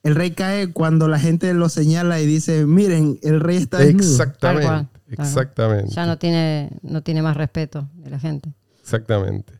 el 0.04 0.14
rey 0.14 0.30
cae 0.32 0.72
cuando 0.72 1.08
la 1.08 1.18
gente 1.18 1.52
lo 1.54 1.68
señala 1.68 2.20
y 2.20 2.26
dice, 2.26 2.64
miren, 2.64 3.18
el 3.22 3.40
rey 3.40 3.56
está 3.56 3.78
desnudo. 3.78 4.08
Exactamente, 4.08 4.97
exactamente. 5.10 5.94
Ya 5.94 6.06
no 6.06 6.18
tiene, 6.18 6.70
no 6.82 7.02
tiene 7.02 7.22
más 7.22 7.36
respeto 7.36 7.88
de 7.94 8.10
la 8.10 8.18
gente. 8.18 8.52
Exactamente. 8.80 9.52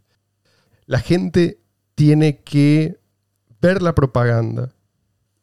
La 0.86 1.00
gente 1.00 1.60
tiene 1.94 2.38
que 2.38 2.98
ver 3.60 3.82
la 3.82 3.94
propaganda 3.94 4.70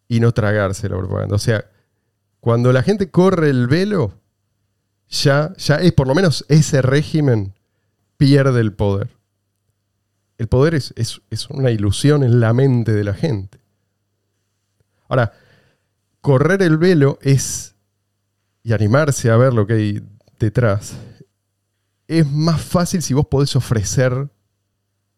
y 0.07 0.19
no 0.19 0.31
tragarse 0.31 0.89
la 0.89 0.97
propaganda. 0.97 1.35
O 1.35 1.39
sea, 1.39 1.65
cuando 2.39 2.71
la 2.71 2.83
gente 2.83 3.09
corre 3.09 3.49
el 3.49 3.67
velo, 3.67 4.19
ya, 5.09 5.53
ya 5.57 5.75
es, 5.75 5.93
por 5.93 6.07
lo 6.07 6.15
menos 6.15 6.45
ese 6.47 6.81
régimen 6.81 7.53
pierde 8.17 8.61
el 8.61 8.73
poder. 8.73 9.09
El 10.37 10.47
poder 10.47 10.75
es, 10.75 10.93
es, 10.95 11.49
una 11.49 11.71
ilusión 11.71 12.23
en 12.23 12.39
la 12.39 12.53
mente 12.53 12.91
de 12.91 13.03
la 13.03 13.13
gente. 13.13 13.59
Ahora, 15.07 15.33
correr 16.21 16.61
el 16.61 16.77
velo 16.77 17.19
es, 17.21 17.74
y 18.65 18.73
animarse 18.73 19.29
a 19.29 19.37
ver 19.37 19.53
lo 19.53 19.67
que 19.67 19.73
hay 19.73 20.03
detrás, 20.39 20.97
es 22.07 22.29
más 22.29 22.59
fácil 22.59 23.03
si 23.03 23.13
vos 23.13 23.27
podés 23.27 23.55
ofrecer 23.55 24.27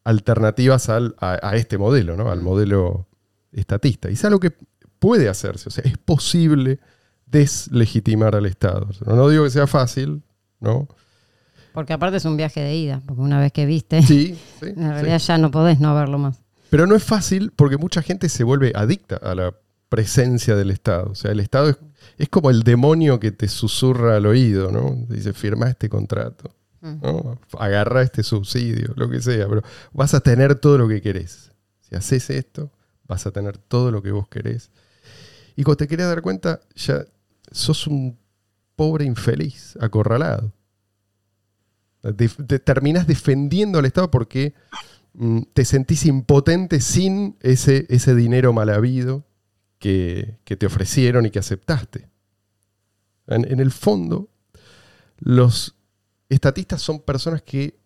alternativas 0.03 0.89
al, 0.89 1.15
a, 1.19 1.55
este 1.55 1.77
modelo, 1.77 2.17
¿no? 2.17 2.29
al 2.29 2.41
modelo 2.41 3.07
estatista. 3.53 4.09
Y 4.09 4.13
es 4.13 4.25
algo 4.25 4.41
que 4.41 4.51
puede 4.99 5.29
hacerse, 5.29 5.69
o 5.69 5.71
sea, 5.71 5.85
es 5.85 5.97
posible 5.97 6.79
deslegitimar 7.25 8.35
al 8.35 8.45
Estado. 8.47 8.89
No 9.05 9.29
digo 9.29 9.45
que 9.45 9.49
sea 9.49 9.65
fácil, 9.65 10.23
¿no? 10.59 10.89
Porque 11.71 11.93
aparte 11.93 12.17
es 12.17 12.25
un 12.25 12.35
viaje 12.35 12.59
de 12.59 12.75
ida, 12.75 13.01
porque 13.05 13.21
una 13.21 13.39
vez 13.39 13.53
que 13.53 13.65
viste, 13.65 14.01
sí, 14.01 14.37
en 14.61 14.91
realidad 14.91 15.19
ya 15.19 15.37
no 15.37 15.51
podés 15.51 15.79
no 15.79 15.95
verlo 15.95 16.17
más. 16.17 16.41
Pero 16.69 16.85
no 16.85 16.95
es 16.95 17.03
fácil 17.03 17.53
porque 17.55 17.77
mucha 17.77 18.01
gente 18.01 18.27
se 18.27 18.43
vuelve 18.43 18.73
adicta 18.75 19.15
a 19.15 19.35
la 19.35 19.53
presencia 19.89 20.55
del 20.55 20.71
Estado. 20.71 21.11
O 21.11 21.15
sea, 21.15 21.31
el 21.31 21.39
Estado 21.39 21.75
es, 22.17 22.29
como 22.29 22.49
el 22.49 22.63
demonio 22.63 23.19
que 23.19 23.31
te 23.31 23.47
susurra 23.47 24.17
al 24.17 24.25
oído, 24.25 24.71
¿no? 24.71 25.05
dice, 25.09 25.33
firma 25.33 25.69
este 25.69 25.89
contrato, 25.89 26.53
mm. 26.81 27.57
agarra 27.59 28.01
este 28.01 28.23
subsidio, 28.23 28.93
lo 28.95 29.09
que 29.09 29.21
sea, 29.21 29.47
pero 29.47 29.63
vas 29.93 30.13
a 30.13 30.19
tener 30.19 30.55
todo 30.55 30.77
lo 30.77 30.87
que 30.87 31.01
querés. 31.01 31.51
Si 31.81 31.95
haces 31.95 32.29
esto, 32.29 32.71
vas 33.07 33.25
a 33.25 33.31
tener 33.31 33.57
todo 33.57 33.91
lo 33.91 34.01
que 34.01 34.11
vos 34.11 34.27
querés. 34.27 34.71
Y 35.55 35.63
cuando 35.63 35.77
te 35.77 35.87
querés 35.87 36.07
dar 36.07 36.21
cuenta, 36.21 36.59
ya 36.75 37.05
sos 37.51 37.87
un 37.87 38.17
pobre 38.75 39.05
infeliz, 39.05 39.77
acorralado. 39.79 40.53
te 42.01 42.59
terminás 42.59 43.07
defendiendo 43.07 43.79
al 43.79 43.85
Estado 43.85 44.11
porque 44.11 44.53
mm, 45.13 45.43
te 45.53 45.65
sentís 45.65 46.05
impotente 46.05 46.81
sin 46.81 47.37
ese, 47.41 47.85
ese 47.89 48.13
dinero 48.13 48.53
mal 48.53 48.69
habido 48.69 49.25
que, 49.79 50.37
te 50.45 50.65
ofrecieron 50.65 51.25
y 51.25 51.31
que 51.31 51.39
aceptaste. 51.39 52.09
En, 53.27 53.59
el 53.59 53.71
fondo, 53.71 54.29
los 55.19 55.75
estatistas 56.29 56.81
son 56.81 57.01
personas 57.01 57.41
que 57.41 57.77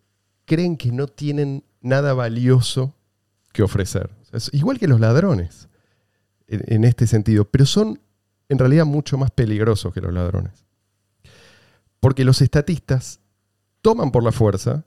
creen 0.44 0.76
que 0.76 0.92
no 0.92 1.08
tienen 1.08 1.64
nada 1.80 2.14
valioso 2.14 2.94
que 3.52 3.62
ofrecer. 3.62 4.10
igual 4.52 4.78
que 4.78 4.88
los 4.88 5.00
ladrones 5.00 5.68
en, 6.46 6.84
este 6.84 7.06
sentido, 7.06 7.44
pero 7.44 7.66
son 7.66 8.00
en 8.48 8.58
realidad 8.58 8.84
mucho 8.84 9.18
más 9.18 9.30
peligrosos 9.30 9.92
que 9.92 10.00
los 10.00 10.12
ladrones. 10.12 10.64
Porque 11.98 12.24
los 12.24 12.40
estatistas 12.40 13.20
toman 13.80 14.12
por 14.12 14.22
la 14.22 14.32
fuerza 14.32 14.84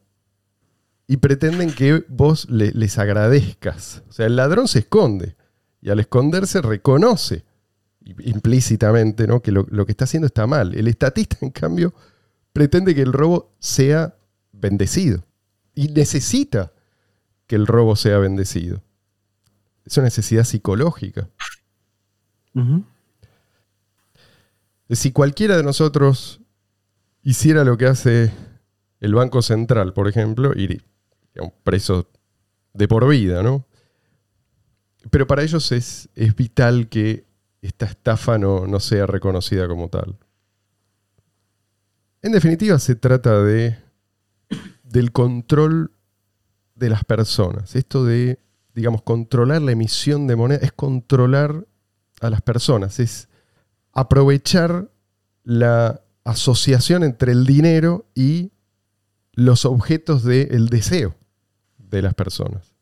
y 1.07 1.17
pretenden 1.17 1.73
que 1.73 2.05
vos 2.07 2.47
les 2.49 2.97
agradezcas. 2.97 4.03
O 4.09 4.13
sea, 4.13 4.25
el 4.25 4.35
ladrón 4.35 4.67
se 4.67 4.79
esconde 4.79 5.35
y 5.85 5.91
al 5.91 5.99
esconderse 5.99 6.63
reconoce 6.63 7.45
implícitamente 8.01 9.27
¿no? 9.27 9.43
que 9.43 9.51
lo, 9.51 9.67
lo, 9.69 9.85
que 9.85 9.91
está 9.91 10.05
haciendo 10.05 10.25
está 10.25 10.47
mal. 10.47 10.73
El 10.73 10.87
estatista, 10.87 11.37
en 11.41 11.51
cambio, 11.51 11.93
pretende 12.53 12.95
que 12.95 13.03
el 13.03 13.13
robo 13.13 13.53
sea 13.59 14.15
bendecido 14.51 15.23
y 15.75 15.89
necesita 15.89 16.71
que 17.45 17.55
el 17.55 17.67
robo 17.67 17.95
sea 17.95 18.17
bendecido. 18.17 18.81
Es 19.85 19.95
una 19.97 20.05
necesidad 20.05 20.43
psicológica. 20.43 21.29
Si 24.89 25.11
cualquiera 25.11 25.55
de 25.55 25.61
nosotros 25.61 26.41
hiciera 27.21 27.63
lo 27.63 27.77
que 27.77 27.85
hace 27.85 28.31
el 29.01 29.13
Banco 29.13 29.43
Central, 29.43 29.93
por 29.93 30.07
ejemplo, 30.07 30.51
iría 30.55 30.81
un 31.39 31.53
preso 31.63 32.09
de 32.73 32.87
por 32.87 33.07
vida, 33.07 33.43
¿no? 33.43 33.67
Pero 35.09 35.27
para 35.27 35.43
ellos 35.43 35.71
es, 35.71 36.09
es 36.15 36.35
vital 36.35 36.89
que 36.89 37.25
esta 37.61 37.85
estafa 37.85 38.37
no, 38.37 38.67
no 38.67 38.79
sea 38.79 39.05
reconocida 39.05 39.67
como 39.67 39.89
tal. 39.89 40.17
En 42.21 42.31
definitiva, 42.31 42.79
se 42.79 42.95
trata 42.95 43.43
de 43.43 43.77
del 44.83 45.11
control 45.11 45.91
de 46.75 46.89
las 46.89 47.03
personas. 47.03 47.75
Esto 47.75 48.05
de, 48.05 48.39
digamos, 48.73 49.01
controlar 49.01 49.61
la 49.61 49.71
emisión 49.71 50.27
de 50.27 50.35
moneda 50.35 50.59
es 50.61 50.71
controlar 50.71 51.65
a 52.21 52.29
las 52.29 52.41
personas, 52.41 52.99
es 52.99 53.27
aprovechar 53.91 54.89
la 55.43 56.01
asociación 56.23 57.03
entre 57.03 57.31
el 57.31 57.45
dinero 57.45 58.05
y 58.15 58.51
los 59.33 59.65
objetos 59.65 60.23
del 60.23 60.69
deseo 60.69 61.15
de 61.77 62.01
las 62.01 62.13
personas. 62.13 62.74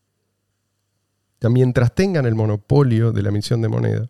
Mientras 1.49 1.93
tengan 1.93 2.25
el 2.25 2.36
monopolio 2.36 3.12
de 3.12 3.21
la 3.21 3.29
emisión 3.29 3.62
de 3.62 3.69
moneda, 3.69 4.10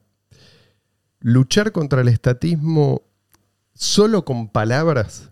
luchar 1.19 1.71
contra 1.71 2.01
el 2.01 2.07
estatismo 2.07 3.03
solo 3.73 4.25
con 4.25 4.49
palabras, 4.49 5.31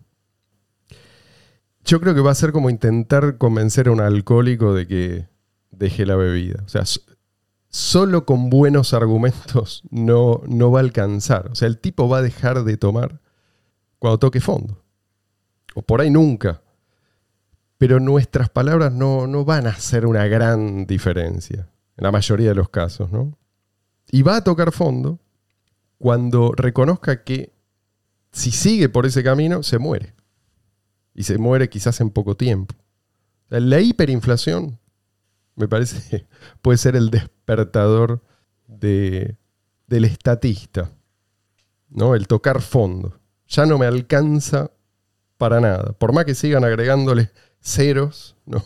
yo 1.84 2.00
creo 2.00 2.14
que 2.14 2.22
va 2.22 2.32
a 2.32 2.36
ser 2.36 2.52
como 2.52 2.70
intentar 2.70 3.38
convencer 3.38 3.88
a 3.88 3.92
un 3.92 4.02
alcohólico 4.02 4.74
de 4.74 4.88
que 4.88 5.28
deje 5.72 6.06
la 6.06 6.16
bebida. 6.16 6.64
O 6.66 6.70
sea, 6.70 6.84
solo 7.70 8.26
con 8.26 8.50
buenos 8.50 8.94
argumentos 8.94 9.84
no, 9.90 10.42
no 10.48 10.72
va 10.72 10.80
a 10.80 10.84
alcanzar. 10.84 11.50
O 11.52 11.56
sea, 11.56 11.68
el 11.68 11.80
tipo 11.80 12.08
va 12.08 12.20
a 12.20 12.22
dejar 12.22 12.64
de 12.64 12.78
tomar 12.78 13.20
cuando 14.00 14.20
toque 14.20 14.42
fondo. 14.42 14.84
O 15.74 15.82
por 15.82 16.02
ahí 16.02 16.10
nunca. 16.10 16.62
Pero 17.78 18.00
nuestras 18.00 18.50
palabras 18.50 18.92
no, 18.92 19.26
no 19.26 19.44
van 19.44 19.66
a 19.66 19.72
hacer 19.72 20.06
una 20.06 20.28
gran 20.28 20.86
diferencia, 20.86 21.68
la 22.02 22.12
mayoría 22.12 22.50
de 22.50 22.56
los 22.56 22.70
casos, 22.70 23.12
¿no? 23.12 23.38
Y 24.10 24.24
va 24.24 24.38
a 24.38 24.44
tocar 24.44 24.72
fondo 24.72 25.20
cuando 26.00 26.52
reconozca 26.52 27.24
que 27.24 27.54
si 28.32 28.50
sigue 28.50 28.90
por 28.90 29.06
ese 29.06 29.24
camino, 29.24 29.62
se 29.62 29.78
muere. 29.78 30.16
Y 31.14 31.24
se 31.24 31.38
muere 31.38 31.70
quizás 31.70 32.02
en 32.02 32.10
poco 32.10 32.36
tiempo. 32.36 32.74
La 33.50 33.80
hiperinflación 33.80 34.80
me 35.56 35.68
parece 35.68 36.26
puede 36.64 36.80
ser 36.80 36.96
el 36.96 37.12
despertador 37.12 38.24
de, 38.66 39.38
del 39.86 40.06
estatista, 40.06 40.92
¿no? 41.90 42.16
El 42.16 42.26
tocar 42.26 42.64
fondo. 42.64 43.20
Ya 43.48 43.68
no 43.68 43.78
me 43.78 43.86
alcanza 43.86 44.72
para 45.38 45.62
nada. 45.62 45.94
Por 45.94 46.14
más 46.14 46.26
que 46.26 46.34
sigan 46.34 46.66
agregándole 46.66 47.30
ceros, 47.60 48.36
¿no? 48.48 48.66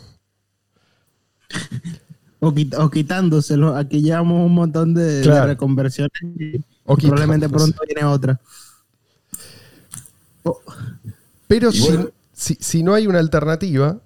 O, 2.78 2.90
quitándoselo. 2.90 3.76
Aquí 3.76 4.02
llevamos 4.02 4.44
un 4.46 4.54
montón 4.54 4.94
de, 4.94 5.22
reconversiones 5.46 6.12
Ojito. 6.84 7.08
Probablemente 7.08 7.48
pronto 7.48 7.82
viene 7.86 8.04
otra. 8.04 8.40
Oh, 10.44 10.60
Pero 11.48 11.70
Y 11.70 11.72
si, 11.72 11.80
bueno- 11.92 12.10
si- 12.32 12.58
si 12.60 12.82
no 12.82 12.94
hay 12.94 13.06
una 13.06 13.18
alternativa, 13.18 14.00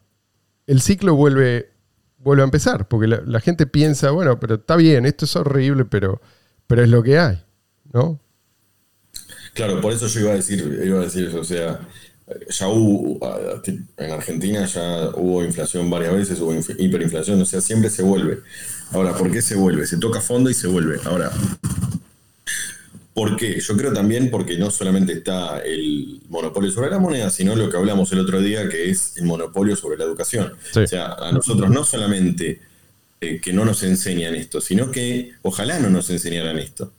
el 0.66 0.80
ciclo 0.80 1.14
vuelve, 1.14 1.70
vuelve 2.18 2.42
a 2.42 2.44
empezar, 2.44 2.88
porque 2.88 3.06
la, 3.06 3.20
la 3.26 3.40
gente 3.40 3.66
piensa, 3.66 4.10
bueno, 4.10 4.38
pero 4.40 4.54
está 4.56 4.76
bien, 4.76 5.04
esto 5.06 5.24
es 5.24 5.36
horrible, 5.36 5.84
pero, 5.84 6.20
pero 6.66 6.82
es 6.82 6.88
lo 6.88 7.02
que 7.02 7.18
hay, 7.18 7.42
¿no? 7.92 8.20
Claro, 9.54 9.80
por 9.80 9.92
eso 9.92 10.06
yo 10.06 10.20
iba 10.20 10.30
a 10.30 10.34
decir, 10.36 10.80
iba 10.84 11.00
a 11.00 11.02
decir 11.02 11.26
eso, 11.28 11.40
o 11.40 11.44
sea, 11.44 11.80
ya 12.48 12.68
hubo, 12.68 13.18
ah, 13.26 13.60
en 13.96 14.10
Argentina 14.10 14.64
ya 14.66 15.10
hubo 15.16 15.44
inflación 15.44 15.90
varias 15.90 16.12
veces, 16.14 16.40
hubo 16.40 16.52
inf- 16.54 16.76
hiperinflación, 16.78 17.40
o 17.40 17.44
sea, 17.44 17.60
siempre 17.60 17.90
se 17.90 18.02
vuelve. 18.02 18.40
Ahora, 18.92 19.14
¿por 19.16 19.30
qué 19.30 19.40
se 19.42 19.54
vuelve? 19.54 19.86
Se 19.86 19.96
toca 19.98 20.20
fondo 20.20 20.50
y 20.50 20.54
se 20.54 20.66
vuelve. 20.66 20.98
Ahora, 21.04 21.30
¿por 23.14 23.36
qué? 23.36 23.60
Yo 23.60 23.76
creo 23.76 23.92
también 23.92 24.30
porque 24.30 24.56
no 24.56 24.70
solamente 24.70 25.12
está 25.12 25.58
el 25.60 26.20
monopolio 26.28 26.70
sobre 26.70 26.90
la 26.90 26.98
moneda, 26.98 27.30
sino 27.30 27.54
lo 27.56 27.68
que 27.70 27.76
hablamos 27.76 28.10
el 28.12 28.20
otro 28.20 28.40
día, 28.40 28.68
que 28.68 28.90
es 28.90 29.16
el 29.16 29.24
monopolio 29.24 29.76
sobre 29.76 29.98
la 29.98 30.04
educación. 30.04 30.54
Sí. 30.72 30.80
O 30.80 30.86
sea, 30.86 31.12
a 31.14 31.32
nosotros 31.32 31.70
no 31.70 31.84
solamente 31.84 32.60
eh, 33.20 33.40
que 33.40 33.52
no 33.52 33.64
nos 33.64 33.82
enseñan 33.82 34.34
esto, 34.34 34.60
sino 34.60 34.90
que 34.90 35.32
ojalá 35.42 35.78
no 35.78 35.90
nos 35.90 36.08
enseñaran 36.10 36.58
esto 36.58 36.92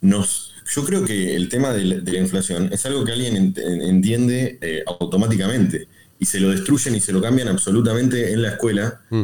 nos, 0.00 0.54
yo 0.74 0.84
creo 0.84 1.04
que 1.04 1.34
el 1.36 1.48
tema 1.48 1.72
de 1.72 1.84
la, 1.84 1.94
de 1.96 2.12
la 2.12 2.18
inflación 2.18 2.70
es 2.72 2.84
algo 2.86 3.04
que 3.04 3.12
alguien 3.12 3.54
ent- 3.54 3.82
entiende 3.88 4.58
eh, 4.60 4.82
automáticamente 4.86 5.88
y 6.18 6.24
se 6.26 6.40
lo 6.40 6.50
destruyen 6.50 6.94
y 6.94 7.00
se 7.00 7.12
lo 7.12 7.20
cambian 7.20 7.48
absolutamente 7.48 8.32
en 8.32 8.42
la 8.42 8.50
escuela 8.50 9.00
Mm. 9.10 9.22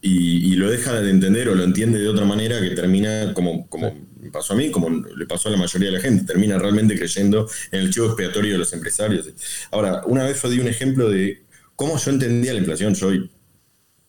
y, 0.00 0.52
y 0.52 0.56
lo 0.56 0.70
deja 0.70 1.00
de 1.00 1.10
entender 1.10 1.48
o 1.48 1.54
lo 1.54 1.64
entiende 1.64 1.98
de 2.00 2.08
otra 2.08 2.24
manera 2.24 2.60
que 2.60 2.70
termina 2.70 3.32
como, 3.34 3.68
como 3.68 3.96
pasó 4.32 4.54
a 4.54 4.56
mí, 4.56 4.70
como 4.70 4.88
le 4.90 5.26
pasó 5.26 5.48
a 5.48 5.52
la 5.52 5.58
mayoría 5.58 5.90
de 5.90 5.96
la 5.96 6.00
gente, 6.00 6.24
termina 6.24 6.58
realmente 6.58 6.96
creyendo 6.98 7.48
en 7.70 7.80
el 7.80 7.92
chivo 7.92 8.06
expiatorio 8.06 8.52
de 8.52 8.58
los 8.58 8.72
empresarios. 8.72 9.28
Ahora, 9.70 10.02
una 10.06 10.24
vez 10.24 10.40
yo 10.42 10.48
di 10.50 10.58
un 10.58 10.68
ejemplo 10.68 11.08
de 11.10 11.44
cómo 11.76 11.98
yo 11.98 12.10
entendía 12.10 12.52
la 12.52 12.58
inflación, 12.60 12.94
yo 12.94 13.12
y 13.14 13.30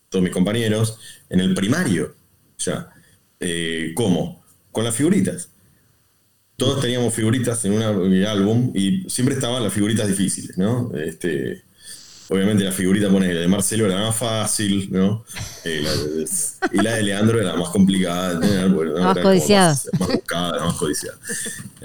todos 0.08 0.22
mis 0.22 0.32
compañeros, 0.32 0.98
en 1.28 1.40
el 1.40 1.54
primario, 1.54 2.14
ya. 2.58 2.90
Eh, 3.40 3.92
¿Cómo? 3.94 4.44
Con 4.72 4.84
las 4.84 4.94
figuritas 4.94 5.50
todos 6.56 6.80
teníamos 6.80 7.12
figuritas 7.14 7.64
en 7.64 7.72
una- 7.72 7.90
en 7.90 8.12
el 8.12 8.26
álbum 8.26 8.70
y 8.74 9.04
siempre 9.08 9.34
estaban 9.34 9.62
las 9.62 9.72
figuritas 9.72 10.06
difíciles, 10.08 10.56
¿no? 10.56 10.92
Este, 10.94 11.62
obviamente 12.28 12.64
la 12.64 12.72
figurita 12.72 13.08
pone 13.10 13.32
de 13.34 13.48
Marcelo 13.48 13.86
era 13.86 13.96
la 13.96 14.06
más 14.06 14.16
fácil, 14.16 14.88
¿no? 14.92 15.24
Eh, 15.64 15.80
la 15.82 15.92
de- 15.94 16.26
y 16.72 16.82
la 16.82 16.94
de 16.94 17.02
Leandro 17.02 17.40
era 17.40 17.50
la 17.52 17.56
más 17.56 17.70
complicada. 17.70 18.34
¿no? 18.34 18.74
Bueno, 18.74 18.92
La 18.94 19.06
más 19.14 19.18
codiciada. 19.18 19.68
Más, 19.70 20.00
más 20.00 20.08
buscada, 20.10 20.56
la 20.58 20.64
más 20.66 20.74
codiciada. 20.76 21.18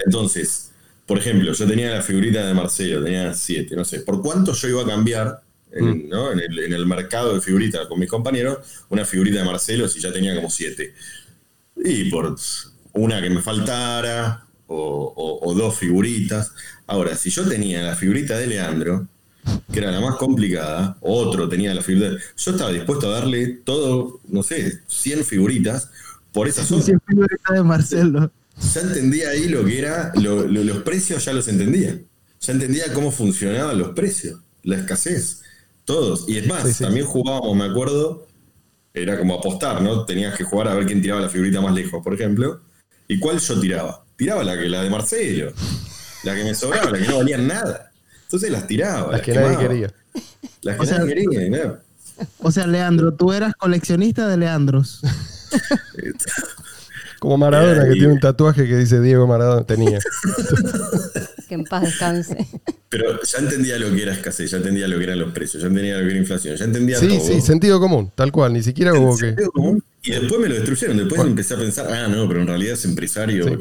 Entonces, 0.05 0.71
por 1.05 1.17
ejemplo, 1.17 1.51
yo 1.51 1.67
tenía 1.67 1.89
la 1.91 2.01
figurita 2.03 2.45
de 2.45 2.53
Marcelo, 2.53 3.03
tenía 3.03 3.33
siete, 3.33 3.75
no 3.75 3.83
sé. 3.83 4.01
¿Por 4.01 4.21
cuánto 4.21 4.53
yo 4.53 4.67
iba 4.67 4.83
a 4.83 4.85
cambiar 4.85 5.41
en, 5.71 6.07
¿no? 6.09 6.31
en, 6.31 6.39
el, 6.39 6.59
en 6.59 6.73
el 6.73 6.85
mercado 6.85 7.33
de 7.33 7.41
figuritas 7.41 7.87
con 7.87 7.99
mis 7.99 8.09
compañeros 8.09 8.59
una 8.89 9.03
figurita 9.05 9.39
de 9.39 9.45
Marcelo 9.45 9.87
si 9.87 9.99
ya 9.99 10.11
tenía 10.13 10.35
como 10.35 10.49
siete? 10.51 10.93
Y 11.83 12.05
por 12.11 12.35
una 12.93 13.21
que 13.21 13.29
me 13.29 13.41
faltara, 13.41 14.45
o, 14.69 15.13
o- 15.15 15.49
o 15.49 15.53
dos 15.53 15.77
figuritas. 15.77 16.53
Ahora, 16.87 17.15
si 17.15 17.29
yo 17.29 17.47
tenía 17.47 17.81
la 17.83 17.95
figurita 17.95 18.37
de 18.37 18.47
Leandro, 18.47 19.07
que 19.71 19.79
era 19.79 19.91
la 19.91 19.99
más 19.99 20.15
complicada, 20.15 20.97
otro 21.01 21.49
tenía 21.49 21.73
la 21.73 21.81
figurita, 21.81 22.15
yo 22.37 22.51
estaba 22.51 22.71
dispuesto 22.71 23.07
a 23.07 23.19
darle 23.19 23.47
todo, 23.65 24.19
no 24.27 24.43
sé, 24.43 24.81
100 24.87 25.23
figuritas 25.25 25.89
por 26.31 26.47
esa 26.47 26.63
sola. 26.65 26.83
sí, 26.83 26.93
figurita 27.07 27.53
de 27.53 27.63
Marcelo. 27.63 28.31
Ya 28.73 28.81
entendía 28.81 29.29
ahí 29.29 29.47
lo 29.47 29.63
que 29.65 29.79
era, 29.79 30.11
lo- 30.15 30.47
lo- 30.47 30.63
los 30.63 30.77
precios 30.83 31.23
ya 31.25 31.33
los 31.33 31.47
entendía. 31.47 31.99
Ya 32.41 32.53
entendía 32.53 32.93
cómo 32.93 33.11
funcionaban 33.11 33.77
los 33.77 33.89
precios, 33.89 34.39
la 34.63 34.77
escasez, 34.77 35.41
todos. 35.85 36.25
Y 36.29 36.37
es 36.37 36.47
más, 36.47 36.63
Sí, 36.67 36.73
sí. 36.73 36.83
también 36.83 37.05
jugábamos, 37.05 37.55
me 37.57 37.65
acuerdo, 37.65 38.27
era 38.93 39.17
como 39.17 39.35
apostar, 39.35 39.81
¿no? 39.81 40.05
Tenías 40.05 40.35
que 40.37 40.43
jugar 40.43 40.67
a 40.67 40.73
ver 40.75 40.85
quién 40.85 41.01
tiraba 41.01 41.21
la 41.21 41.29
figurita 41.29 41.61
más 41.61 41.73
lejos, 41.73 42.03
por 42.03 42.13
ejemplo. 42.13 42.61
¿Y 43.07 43.19
cuál 43.19 43.39
yo 43.39 43.59
tiraba? 43.59 44.03
Tiraba 44.19 44.43
la 44.43 44.55
que 44.55 44.69
la 44.69 44.83
de 44.83 44.89
Marcelo, 44.91 45.51
la 46.23 46.35
que 46.35 46.43
me 46.43 46.53
sobraba, 46.53 46.91
la 46.91 46.99
que 46.99 47.07
no 47.07 47.17
valían 47.17 47.47
nada. 47.47 47.91
Entonces 48.23 48.51
las 48.51 48.67
tiraba. 48.67 49.11
Las 49.13 49.21
que 49.21 49.33
nadie 49.33 49.47
quemaba. 49.57 49.67
quería. 49.69 49.93
Las 50.61 50.75
que 50.75 50.81
O 50.81 50.85
sea- 50.85 50.97
nadie 50.99 51.15
quería, 51.15 51.47
claro. 51.49 51.79
O 52.39 52.51
sea, 52.51 52.67
Leandro, 52.67 53.13
tú 53.13 53.31
eras 53.33 53.53
coleccionista 53.55 54.27
de 54.27 54.37
Leandros. 54.37 55.01
Como 57.19 57.37
Maradona, 57.37 57.85
que 57.85 57.91
tiene 57.93 58.13
un 58.13 58.19
tatuaje 58.19 58.65
que 58.67 58.77
dice 58.77 59.01
Diego 59.01 59.25
Maradona. 59.27 59.63
Tenía. 59.65 59.99
Que 61.49 61.55
en 61.55 61.63
paz 61.63 61.81
descanse. 61.81 62.47
Pero 62.89 63.19
ya 63.23 63.39
entendía 63.39 63.79
lo 63.79 63.89
que 63.95 64.03
era 64.03 64.13
escasez, 64.13 64.51
ya 64.51 64.57
entendía 64.57 64.87
lo 64.87 64.99
que 64.99 65.05
eran 65.05 65.17
los 65.17 65.31
precios, 65.33 65.63
ya 65.63 65.67
entendía 65.67 65.95
lo 65.97 66.01
que 66.03 66.09
era 66.11 66.19
inflación, 66.19 66.55
ya 66.55 66.63
entendía 66.65 66.99
Sí, 66.99 67.07
todo. 67.07 67.19
sí, 67.21 67.41
sentido 67.41 67.79
común, 67.79 68.11
tal 68.13 68.31
cual. 68.31 68.53
Ni 68.53 68.61
siquiera 68.61 68.93
hubo 68.93 69.17
que. 69.17 69.29
Sentido 69.29 69.51
común. 69.51 69.83
Y 70.03 70.11
después 70.11 70.39
me 70.39 70.47
lo 70.49 70.55
destruyeron. 70.55 70.97
Después 70.97 71.17
Bueno. 71.17 71.31
empecé 71.31 71.53
a 71.53 71.57
pensar, 71.57 71.87
ah, 71.91 72.07
no, 72.07 72.27
pero 72.27 72.41
en 72.41 72.47
realidad 72.47 72.73
es 72.73 72.85
empresario. 72.85 73.43
Sí. 73.45 73.53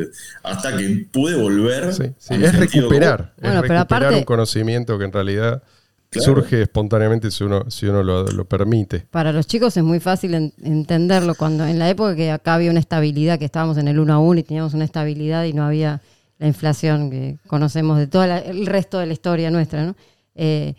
Hasta 0.42 0.76
que 0.76 1.06
pude 1.10 1.36
volver. 1.36 1.92
Sí, 1.92 2.04
Es 2.30 2.54
recuperar. 2.58 3.32
Es 3.36 3.42
Bueno, 3.42 3.62
pero 3.62 3.74
recuperar 3.74 3.80
aparte- 3.82 4.16
un 4.18 4.24
conocimiento 4.24 4.98
que 4.98 5.04
en 5.06 5.12
realidad 5.12 5.62
Claro. 6.10 6.24
surge 6.24 6.62
espontáneamente 6.62 7.30
si 7.30 7.44
uno, 7.44 7.70
si 7.70 7.86
uno 7.86 8.02
lo, 8.02 8.24
lo 8.28 8.44
permite. 8.46 9.04
Para 9.10 9.30
los 9.32 9.46
chicos 9.46 9.76
es 9.76 9.82
muy 9.82 10.00
fácil 10.00 10.32
en- 10.34 10.52
entenderlo 10.62 11.34
cuando 11.34 11.66
en 11.66 11.78
la 11.78 11.90
época 11.90 12.14
que 12.16 12.30
acá 12.30 12.54
había 12.54 12.70
una 12.70 12.80
estabilidad, 12.80 13.38
que 13.38 13.44
estábamos 13.44 13.76
en 13.76 13.88
el 13.88 13.98
1 13.98 14.14
a 14.14 14.18
1 14.18 14.40
y 14.40 14.42
teníamos 14.44 14.72
una 14.74 14.84
estabilidad 14.86 15.44
y 15.44 15.52
no 15.52 15.64
había 15.64 16.00
la 16.38 16.46
inflación 16.46 17.10
que 17.10 17.36
conocemos 17.48 17.98
de 17.98 18.06
todo 18.06 18.24
el 18.24 18.64
resto 18.66 18.98
de 19.00 19.06
la 19.06 19.12
historia 19.12 19.50
nuestra, 19.50 19.84
¿no? 19.84 19.96
Eh, 20.36 20.74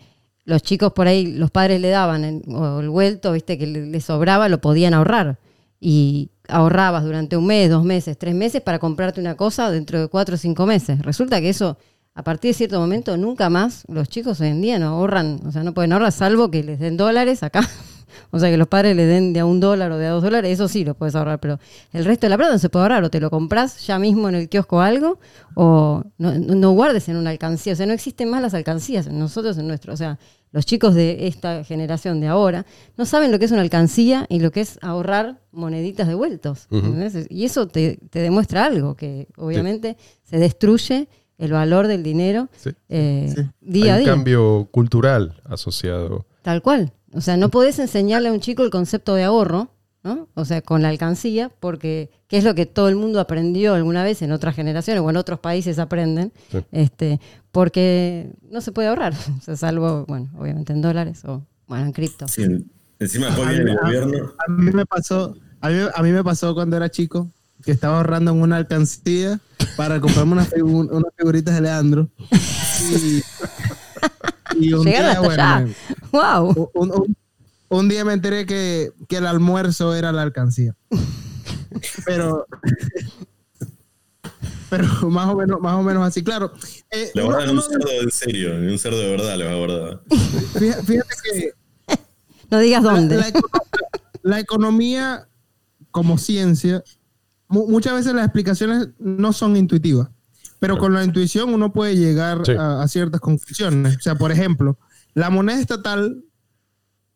los 0.45 0.63
chicos 0.63 0.93
por 0.93 1.05
ahí, 1.07 1.27
los 1.33 1.51
padres 1.51 1.79
le 1.81 1.89
daban 1.89 2.23
el, 2.23 2.41
o 2.47 2.79
el 2.79 2.89
vuelto, 2.89 3.31
viste, 3.33 3.57
que 3.59 3.67
le, 3.67 3.85
le 3.85 4.01
sobraba, 4.01 4.49
lo 4.49 4.59
podían 4.61 4.93
ahorrar. 4.95 5.37
Y 5.79 6.31
ahorrabas 6.47 7.03
durante 7.03 7.37
un 7.37 7.45
mes, 7.45 7.69
dos 7.69 7.83
meses, 7.85 8.17
tres 8.17 8.35
meses 8.35 8.61
para 8.61 8.79
comprarte 8.79 9.21
una 9.21 9.35
cosa 9.35 9.71
dentro 9.71 9.99
de 9.99 10.07
cuatro 10.07 10.35
o 10.35 10.37
cinco 10.37 10.65
meses. 10.65 10.99
Resulta 11.01 11.39
que 11.39 11.49
eso, 11.49 11.77
a 12.15 12.23
partir 12.23 12.49
de 12.49 12.53
cierto 12.55 12.79
momento, 12.79 13.15
nunca 13.17 13.49
más 13.49 13.83
los 13.87 14.09
chicos 14.09 14.41
hoy 14.41 14.47
en 14.49 14.61
día 14.61 14.79
no 14.79 14.87
ahorran, 14.87 15.39
o 15.45 15.51
sea, 15.51 15.63
no 15.63 15.73
pueden 15.73 15.93
ahorrar 15.93 16.11
salvo 16.11 16.51
que 16.51 16.63
les 16.63 16.79
den 16.79 16.97
dólares 16.97 17.43
acá. 17.43 17.61
O 18.31 18.39
sea, 18.39 18.49
que 18.49 18.57
los 18.57 18.67
padres 18.67 18.95
le 18.95 19.05
den 19.05 19.33
de 19.33 19.39
a 19.39 19.45
un 19.45 19.59
dólar 19.59 19.91
o 19.91 19.97
de 19.97 20.07
a 20.07 20.11
dos 20.11 20.23
dólares, 20.23 20.51
eso 20.51 20.67
sí 20.67 20.83
lo 20.83 20.93
puedes 20.95 21.15
ahorrar, 21.15 21.39
pero 21.39 21.59
el 21.93 22.05
resto 22.05 22.25
de 22.25 22.29
la 22.31 22.37
plata 22.37 22.53
no 22.53 22.59
se 22.59 22.69
puede 22.69 22.83
ahorrar. 22.83 23.03
O 23.03 23.09
te 23.09 23.19
lo 23.19 23.29
compras 23.29 23.85
ya 23.85 23.97
mismo 23.99 24.27
en 24.29 24.35
el 24.35 24.49
kiosco 24.49 24.81
algo, 24.81 25.19
o 25.55 26.03
no- 26.17 26.33
no 26.37 26.71
guardes 26.71 27.07
en 27.09 27.17
una 27.17 27.29
alcancía. 27.29 27.73
O 27.73 27.75
sea, 27.75 27.85
no 27.85 27.93
existen 27.93 28.29
más 28.29 28.41
las 28.41 28.53
alcancías 28.55 29.07
en 29.07 29.17
nosotros, 29.19 29.57
en 29.59 29.67
nuestro. 29.67 29.93
O 29.93 29.97
sea, 29.97 30.19
los 30.51 30.65
chicos 30.65 30.95
de 30.95 31.27
esta 31.27 31.63
generación 31.63 32.19
de 32.21 32.27
ahora 32.27 32.65
no 32.97 33.05
saben 33.05 33.31
lo 33.31 33.37
que 33.39 33.45
es 33.45 33.51
una 33.51 33.61
alcancía 33.61 34.25
y 34.29 34.39
lo 34.39 34.51
que 34.51 34.61
es 34.61 34.79
ahorrar 34.81 35.39
moneditas 35.51 36.07
de 36.07 36.15
vueltos. 36.15 36.67
Y 37.29 37.45
eso 37.45 37.67
te, 37.67 37.99
te 38.09 38.19
demuestra 38.19 38.65
algo, 38.65 38.95
que 38.95 39.27
obviamente 39.37 39.95
se 40.23 40.37
destruye 40.39 41.07
el 41.37 41.51
valor 41.53 41.87
del 41.87 42.03
dinero 42.03 42.49
Sí. 42.57 42.71
eh, 42.89 43.31
Sí. 43.35 43.41
día 43.61 43.93
a 43.93 43.95
Hay 43.95 44.01
un 44.01 44.05
día. 44.05 44.13
cambio 44.13 44.67
cultural 44.71 45.41
asociado. 45.45 46.25
Tal 46.41 46.61
cual. 46.61 46.91
O 47.13 47.21
sea, 47.21 47.37
no 47.37 47.49
podés 47.49 47.79
enseñarle 47.79 48.29
a 48.29 48.33
un 48.33 48.39
chico 48.39 48.63
el 48.63 48.69
concepto 48.69 49.15
de 49.15 49.23
ahorro, 49.23 49.69
¿no? 50.03 50.27
O 50.33 50.45
sea, 50.45 50.61
con 50.61 50.81
la 50.81 50.89
alcancía, 50.89 51.49
porque 51.59 52.09
qué 52.27 52.37
es 52.37 52.43
lo 52.43 52.55
que 52.55 52.65
todo 52.65 52.87
el 52.89 52.95
mundo 52.95 53.19
aprendió 53.19 53.73
alguna 53.73 54.03
vez 54.03 54.21
en 54.21 54.31
otras 54.31 54.55
generaciones 54.55 55.01
o 55.03 55.09
en 55.09 55.17
otros 55.17 55.39
países 55.39 55.77
aprenden, 55.79 56.31
Sí. 56.51 56.59
este, 56.71 57.19
porque 57.51 58.31
no 58.49 58.61
se 58.61 58.71
puede 58.71 58.87
ahorrar, 58.87 59.13
o 59.39 59.41
sea, 59.41 59.55
salvo, 59.57 60.05
bueno, 60.07 60.29
obviamente 60.37 60.73
en 60.73 60.81
dólares 60.81 61.23
o, 61.25 61.43
bueno, 61.67 61.85
en 61.85 61.91
cripto. 61.91 62.27
Sí, 62.27 62.43
encima 62.99 63.27
el 63.27 63.35
gobierno. 63.77 64.33
A 64.47 64.51
mí 64.51 64.71
me 64.71 64.85
pasó, 64.85 65.35
a 65.61 65.69
mí, 65.69 65.75
a 65.93 66.01
mí 66.03 66.11
me 66.11 66.23
pasó 66.23 66.53
cuando 66.53 66.77
era 66.77 66.89
chico 66.89 67.29
que 67.63 67.71
estaba 67.73 67.97
ahorrando 67.97 68.31
en 68.31 68.41
una 68.41 68.55
alcancía 68.55 69.39
para 69.75 69.99
comprarme 69.99 70.31
unas, 70.33 70.49
figu- 70.49 70.89
unas 70.89 71.11
figuritas 71.17 71.53
de 71.55 71.61
Leandro. 71.61 72.07
Y, 72.95 73.21
y 74.65 74.73
un 74.73 74.83
Llegaron 74.85 74.85
día, 74.85 75.11
hasta 75.11 75.21
bueno, 75.21 75.43
allá. 75.43 75.67
¡Wow! 76.11 76.69
un, 76.75 76.91
un- 76.91 77.15
un 77.69 77.87
día 77.89 78.03
me 78.05 78.13
enteré 78.13 78.45
que, 78.45 78.91
que 79.07 79.17
el 79.17 79.25
almuerzo 79.25 79.95
era 79.95 80.11
la 80.11 80.21
alcancía. 80.23 80.75
Pero, 82.05 82.45
pero 84.69 84.85
más 85.09 85.27
o 85.29 85.35
menos, 85.35 85.59
más 85.61 85.73
o 85.75 85.83
menos 85.83 86.05
así, 86.07 86.23
claro. 86.23 86.51
Eh, 86.91 87.11
verdad, 87.15 87.43
en 87.45 87.49
un 87.51 87.61
cerdo 87.61 87.89
en 88.01 88.11
serio, 88.11 88.53
en 88.55 88.69
un 88.69 88.77
cerdo 88.77 88.99
de 88.99 89.09
verdad, 89.09 89.37
la 89.37 89.45
verdad. 89.45 90.01
fíjate, 90.57 90.83
fíjate 90.83 91.15
que 91.33 91.53
No 92.51 92.59
digas 92.59 92.83
dónde. 92.83 93.17
la 93.17 93.27
econo- 93.29 93.61
la 94.21 94.39
economía 94.39 95.27
como 95.91 96.17
ciencia, 96.17 96.83
mu- 97.47 97.67
muchas 97.67 97.93
veces 97.93 98.13
las 98.13 98.25
explicaciones 98.25 98.89
no 98.99 99.33
son 99.33 99.55
intuitivas, 99.57 100.09
pero 100.59 100.77
con 100.77 100.93
la 100.93 101.03
intuición 101.03 101.51
uno 101.53 101.73
puede 101.73 101.95
llegar 101.95 102.45
Sí. 102.45 102.51
a, 102.51 102.81
a 102.83 102.87
ciertas 102.87 103.21
conclusiones. 103.21 103.97
O 103.97 104.01
sea, 104.01 104.15
por 104.15 104.31
ejemplo, 104.31 104.77
la 105.15 105.29
moneda 105.31 105.59
estatal, 105.59 106.23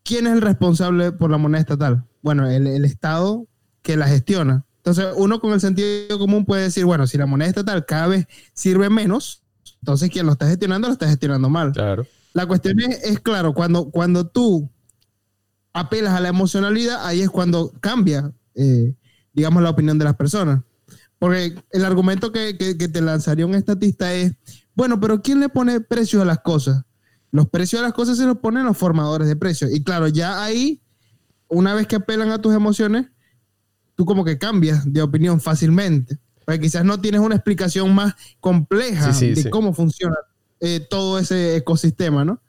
¿quién 0.04 0.28
es 0.28 0.34
el 0.34 0.42
responsable 0.42 1.12
por 1.12 1.32
la 1.32 1.38
moneda 1.38 1.62
estatal? 1.62 2.06
Bueno, 2.22 2.50
el, 2.50 2.68
el 2.68 2.86
Estado 2.86 3.48
que 3.82 3.98
la 3.98 4.08
gestiona. 4.08 4.66
Entonces, 4.78 5.08
uno 5.16 5.40
con 5.40 5.54
el 5.54 5.62
sentido 5.62 6.20
común 6.20 6.46
puede 6.46 6.64
decir, 6.64 6.84
bueno, 6.86 7.08
si 7.08 7.18
la 7.18 7.26
moneda 7.26 7.50
estatal 7.50 7.86
cada 7.86 8.08
vez 8.08 8.28
sirve 8.54 8.90
menos, 8.90 9.44
entonces 9.80 10.10
quien 10.10 10.26
lo 10.26 10.34
está 10.34 10.48
gestionando 10.48 10.88
lo 10.88 10.94
está 10.94 11.08
gestionando 11.08 11.50
mal. 11.50 11.72
Claro. 11.72 12.06
La 12.34 12.46
cuestión 12.48 12.80
es, 12.80 13.04
es, 13.04 13.20
claro, 13.20 13.54
cuando, 13.54 13.92
cuando 13.92 14.28
tú 14.28 14.70
apelas 15.72 16.14
a 16.14 16.20
la 16.20 16.30
emocionalidad, 16.30 17.06
ahí 17.06 17.22
es 17.22 17.30
cuando 17.30 17.72
cambia, 17.80 18.34
eh, 18.56 18.94
digamos, 19.34 19.64
la 19.64 19.70
opinión 19.70 19.98
de 19.98 20.06
las 20.06 20.16
personas. 20.16 20.62
Porque 21.20 21.56
el 21.72 21.86
argumento 21.86 22.32
que, 22.32 22.58
que, 22.58 22.78
que, 22.78 22.88
te 22.88 23.02
lanzaría 23.02 23.46
un 23.46 23.56
estatista 23.56 24.14
es, 24.14 24.34
bueno, 24.76 25.00
pero 25.00 25.22
¿quién 25.22 25.40
le 25.40 25.48
pone 25.48 25.80
precios 25.80 26.22
a 26.22 26.26
las 26.26 26.40
cosas? 26.40 26.84
Los 27.34 27.50
precios 27.50 27.82
a 27.82 27.84
las 27.84 27.94
cosas 27.94 28.18
se 28.18 28.26
los 28.26 28.38
ponen 28.38 28.64
los 28.64 28.78
formadores 28.78 29.28
de 29.28 29.36
precios. 29.36 29.72
Y 29.74 29.84
claro, 29.84 30.08
ya 30.08 30.42
ahí, 30.44 30.82
una 31.50 31.74
vez 31.74 31.88
que 31.88 31.96
apelan 31.98 32.30
a 32.32 32.40
tus 32.40 32.54
emociones, 32.54 33.08
tú 33.96 34.06
como 34.06 34.24
que 34.24 34.38
cambias 34.38 34.92
de 34.94 35.02
opinión 35.02 35.42
fácilmente. 35.42 36.20
Porque 36.46 36.62
quizás 36.62 36.86
no 36.86 37.02
tienes 37.02 37.22
una 37.22 37.36
explicación 37.36 37.94
más 37.96 38.14
compleja 38.40 39.12
Sí, 39.12 39.20
sí, 39.20 39.34
de 39.34 39.44
sí. 39.44 39.50
cómo 39.50 39.74
funciona 39.74 40.16
eh, 40.60 40.80
todo 40.90 41.18
ese 41.20 41.56
ecosistema, 41.56 42.24
¿no? 42.24 42.40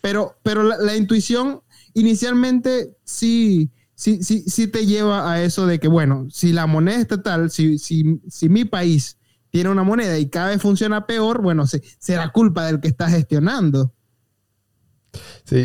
Pero, 0.00 0.36
pero 0.42 0.64
la, 0.64 0.76
la 0.78 0.96
intuición 0.96 1.62
inicialmente 1.94 2.96
sí, 3.04 3.70
sí, 3.94 4.24
sí, 4.24 4.42
sí 4.46 4.66
te 4.66 4.86
lleva 4.86 5.30
a 5.32 5.40
eso 5.42 5.66
de 5.66 5.78
que, 5.78 5.86
bueno, 5.86 6.26
si 6.30 6.52
la 6.52 6.66
moneda 6.66 6.96
estatal, 7.00 7.50
si, 7.50 7.78
si, 7.78 8.20
si 8.28 8.48
mi 8.48 8.64
país 8.64 9.18
tiene 9.50 9.70
una 9.70 9.84
moneda 9.84 10.18
y 10.18 10.28
cada 10.28 10.48
vez 10.48 10.60
funciona 10.60 11.06
peor, 11.06 11.42
bueno, 11.42 11.66
se- 11.68 11.82
será 12.00 12.32
culpa 12.32 12.66
del 12.66 12.80
que 12.80 12.88
está 12.88 13.08
gestionando. 13.08 13.92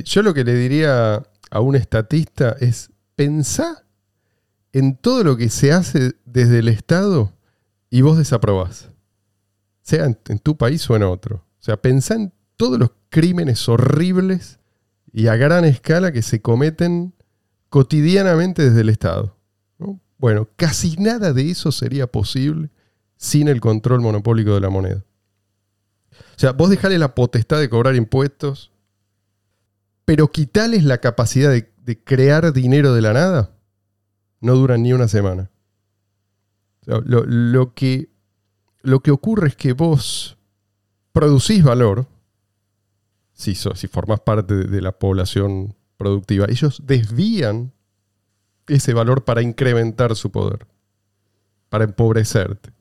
Yo 0.06 0.22
lo 0.22 0.34
que 0.34 0.44
le 0.44 0.56
diría 0.56 1.24
a 1.50 1.60
un 1.60 1.76
estatista 1.76 2.56
es 2.60 2.90
pensá 3.16 3.86
en 4.74 4.96
todo 4.96 5.24
lo 5.24 5.38
que 5.38 5.50
se 5.50 5.72
hace 5.72 6.14
desde 6.26 6.60
el 6.60 6.68
Estado 6.68 7.34
y 7.90 8.02
vos 8.02 8.18
desaprobás. 8.18 8.90
Sea 9.82 10.06
en, 10.06 10.40
tu 10.40 10.58
país 10.58 10.88
o 10.90 10.96
en 10.96 11.04
otro. 11.04 11.38
O 11.38 11.64
sea, 11.64 11.78
pensá 11.78 12.16
en 12.16 12.34
todos 12.58 12.78
los 12.78 12.92
crímenes 13.10 13.68
horribles 13.70 14.60
y 15.14 15.28
a 15.28 15.36
gran 15.36 15.66
escala 15.66 16.12
que 16.12 16.22
se 16.22 16.42
cometen 16.42 17.14
cotidianamente 17.70 18.64
desde 18.64 18.82
el 18.82 18.90
Estado. 18.90 19.38
¿no? 19.80 20.00
Bueno, 20.18 20.50
casi 20.58 20.98
nada 20.98 21.34
de 21.34 21.50
eso 21.50 21.72
sería 21.72 22.08
posible 22.08 22.70
sin 23.16 23.48
el 23.48 23.62
control 23.62 24.02
monopólico 24.02 24.54
de 24.54 24.62
la 24.62 24.70
moneda. 24.70 25.06
O 26.12 26.40
sea, 26.40 26.52
vos 26.52 26.70
dejale 26.70 27.00
la 27.00 27.16
potestad 27.16 27.60
de 27.60 27.70
cobrar 27.70 27.96
impuestos, 27.96 28.72
pero 30.08 30.32
quitarles 30.32 30.86
la 30.86 31.00
capacidad 31.00 31.52
de, 31.52 32.04
crear 32.06 32.54
dinero 32.54 32.94
de 32.94 33.02
la 33.02 33.12
nada, 33.12 33.52
no 34.40 34.56
duran 34.56 34.82
ni 34.82 34.94
una 34.94 35.10
semana. 35.10 35.52
Lo, 36.86 37.74
que, 37.74 38.10
lo 38.84 39.02
que 39.02 39.12
ocurre 39.12 39.50
es 39.50 39.58
que 39.58 39.74
vos 39.74 40.38
producís 41.12 41.62
valor, 41.62 42.08
si, 43.34 43.54
so- 43.54 43.76
si 43.76 43.88
formás 43.90 44.22
parte 44.22 44.56
de 44.56 44.82
la 44.82 44.94
población 44.94 45.76
productiva, 45.98 46.46
ellos 46.48 46.82
desvían 46.86 47.74
ese 48.68 48.94
valor 48.94 49.26
para 49.26 49.42
incrementar 49.42 50.16
su 50.16 50.32
poder, 50.32 50.68
para 51.68 51.84
empobrecerte, 51.84 52.72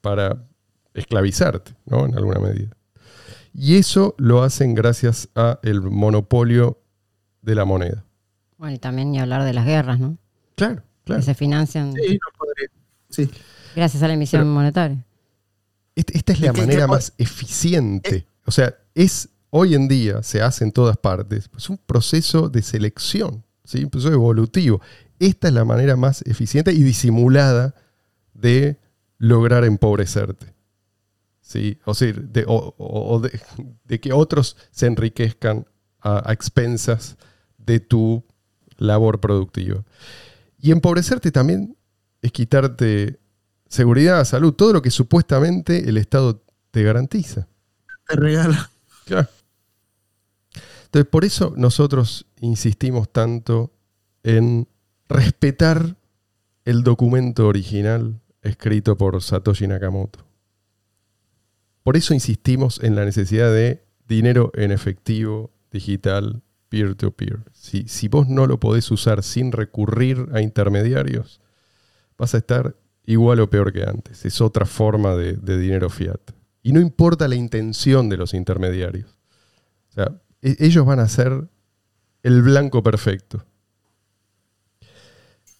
para 0.00 0.46
esclavizarte, 0.94 1.74
¿no? 1.86 2.06
En 2.06 2.16
alguna 2.16 2.38
medida. 2.38 2.76
Y 3.54 3.76
eso 3.76 4.14
lo 4.18 4.42
hacen 4.42 4.74
gracias 4.74 5.28
a 5.34 5.58
el 5.62 5.82
monopolio 5.82 6.78
de 7.42 7.54
la 7.54 7.64
moneda. 7.64 8.04
Bueno, 8.58 8.74
y 8.74 8.78
también 8.78 9.10
ni 9.10 9.18
hablar 9.18 9.44
de 9.44 9.52
las 9.52 9.64
guerras, 9.66 9.98
¿no? 9.98 10.16
Claro, 10.54 10.82
claro. 11.04 11.20
Que 11.20 11.24
se 11.24 11.34
financian 11.34 11.92
Sí, 11.94 12.12
no 12.14 12.38
podría. 12.38 12.68
Sí. 13.08 13.28
gracias 13.74 14.02
a 14.02 14.08
la 14.08 14.14
emisión 14.14 14.42
Pero- 14.42 14.52
monetaria. 14.52 15.04
Esta, 15.96 16.12
esta 16.16 16.32
es 16.32 16.40
la 16.40 16.46
Es 16.48 16.52
que- 16.52 16.60
manera 16.60 16.86
más 16.86 17.12
eficiente. 17.18 18.26
O 18.46 18.50
sea, 18.52 18.74
es 18.94 19.28
hoy 19.50 19.74
en 19.74 19.88
día, 19.88 20.22
se 20.22 20.40
hace 20.42 20.64
en 20.64 20.72
todas 20.72 20.96
partes, 20.96 21.50
es 21.56 21.68
un 21.70 21.78
proceso 21.78 22.48
de 22.48 22.62
selección, 22.62 23.42
¿sí? 23.64 23.82
un 23.84 23.90
proceso 23.90 24.12
evolutivo. 24.14 24.80
Esta 25.18 25.48
es 25.48 25.54
la 25.54 25.64
manera 25.64 25.96
más 25.96 26.22
eficiente 26.22 26.72
y 26.72 26.82
disimulada 26.82 27.74
de 28.34 28.78
lograr 29.18 29.64
empobrecerte. 29.64 30.54
¿Sí? 31.50 31.78
O, 31.84 31.94
sea, 31.94 32.12
de, 32.12 32.44
o- 32.46 32.74
o- 32.78 33.14
o 33.16 33.20
de- 33.20 33.40
de 33.84 33.98
que 33.98 34.12
otros 34.12 34.56
se 34.70 34.86
enriquezcan 34.86 35.66
a, 36.00 36.30
a 36.30 36.32
expensas 36.32 37.16
de 37.58 37.80
tu 37.80 38.24
labor 38.78 39.18
productiva. 39.20 39.82
Y 40.58 40.70
empobrecerte 40.70 41.32
también 41.32 41.76
es 42.22 42.30
quitarte 42.30 43.18
seguridad, 43.66 44.24
salud, 44.24 44.52
todo 44.52 44.72
lo 44.74 44.80
que 44.80 44.92
supuestamente 44.92 45.88
el 45.88 45.96
Estado 45.96 46.40
te 46.70 46.84
garantiza. 46.84 47.48
Te 48.06 48.14
regala. 48.14 48.70
Claro. 49.06 49.28
Entonces, 50.84 51.10
por 51.10 51.24
eso 51.24 51.52
nosotros 51.56 52.26
insistimos 52.40 53.08
tanto 53.12 53.72
en 54.22 54.68
respetar 55.08 55.96
el 56.64 56.84
documento 56.84 57.48
original 57.48 58.20
escrito 58.42 58.96
por 58.96 59.20
Satoshi 59.20 59.66
Nakamoto. 59.66 60.24
Por 61.82 61.96
eso 61.96 62.14
insistimos 62.14 62.82
en 62.82 62.94
la 62.94 63.04
necesidad 63.04 63.52
de 63.52 63.84
dinero 64.06 64.52
en 64.54 64.70
efectivo, 64.70 65.50
digital, 65.70 66.42
peer-to-peer. 66.68 67.40
Si, 67.52 68.08
vos 68.08 68.28
no 68.28 68.46
lo 68.46 68.60
podés 68.60 68.90
usar 68.90 69.22
sin 69.22 69.52
recurrir 69.52 70.28
a 70.32 70.40
intermediarios, 70.40 71.40
vas 72.16 72.34
a 72.34 72.38
estar 72.38 72.76
igual 73.04 73.40
o 73.40 73.50
peor 73.50 73.72
que 73.72 73.82
antes. 73.82 74.24
Es 74.24 74.40
otra 74.40 74.66
forma 74.66 75.16
de, 75.16 75.34
de 75.34 75.58
dinero 75.58 75.90
fiat. 75.90 76.20
Y 76.62 76.72
no 76.72 76.80
importa 76.80 77.28
la 77.28 77.34
intención 77.34 78.08
de 78.08 78.16
los 78.16 78.34
intermediarios. 78.34 79.18
O 79.90 79.92
sea, 79.92 80.20
e- 80.42 80.56
ellos 80.60 80.84
van 80.84 81.00
a 81.00 81.08
ser 81.08 81.48
el 82.22 82.42
blanco 82.42 82.82
perfecto. 82.82 83.44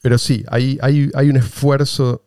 Pero 0.03 0.19
sí, 0.19 0.45
hay, 0.49 0.79
hay, 0.81 1.11
hay 1.15 1.29
un 1.29 1.37
esfuerzo 1.37 2.25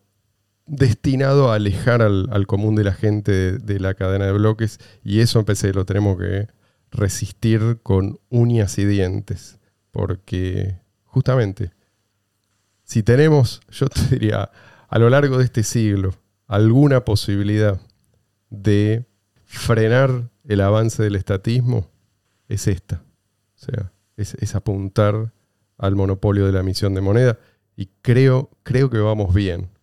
destinado 0.66 1.50
a 1.50 1.56
alejar 1.56 2.02
al, 2.02 2.46
común 2.46 2.74
de 2.74 2.84
la 2.84 2.92
gente 2.92 3.58
de, 3.58 3.80
la 3.80 3.94
cadena 3.94 4.26
de 4.26 4.32
bloques 4.32 4.78
y 5.02 5.20
eso 5.20 5.38
empecé, 5.38 5.72
lo 5.72 5.84
tenemos 5.84 6.18
que 6.18 6.48
resistir 6.90 7.80
con 7.82 8.18
uñas 8.30 8.78
y 8.78 8.84
dientes. 8.84 9.58
Porque 9.90 10.78
justamente, 11.04 11.72
si 12.82 13.02
tenemos, 13.02 13.60
yo 13.70 13.88
te 13.88 14.00
diría, 14.10 14.50
a 14.88 14.98
lo 14.98 15.10
largo 15.10 15.38
de 15.38 15.44
este 15.44 15.62
siglo, 15.62 16.14
alguna 16.46 17.04
posibilidad 17.04 17.80
de 18.50 19.06
frenar 19.44 20.30
el 20.44 20.60
avance 20.60 21.02
del 21.02 21.16
estatismo, 21.16 21.90
es 22.48 22.66
esta. 22.66 23.02
O 23.56 23.58
sea, 23.58 23.92
es, 24.16 24.34
es 24.34 24.54
apuntar 24.54 25.32
al 25.78 25.96
monopolio 25.96 26.46
de 26.46 26.52
la 26.52 26.60
emisión 26.60 26.94
de 26.94 27.00
moneda. 27.00 27.38
Y 27.76 27.88
creo, 28.02 28.50
creo 28.62 28.90
que 28.90 28.98
vamos 28.98 29.34
bien. 29.34 29.73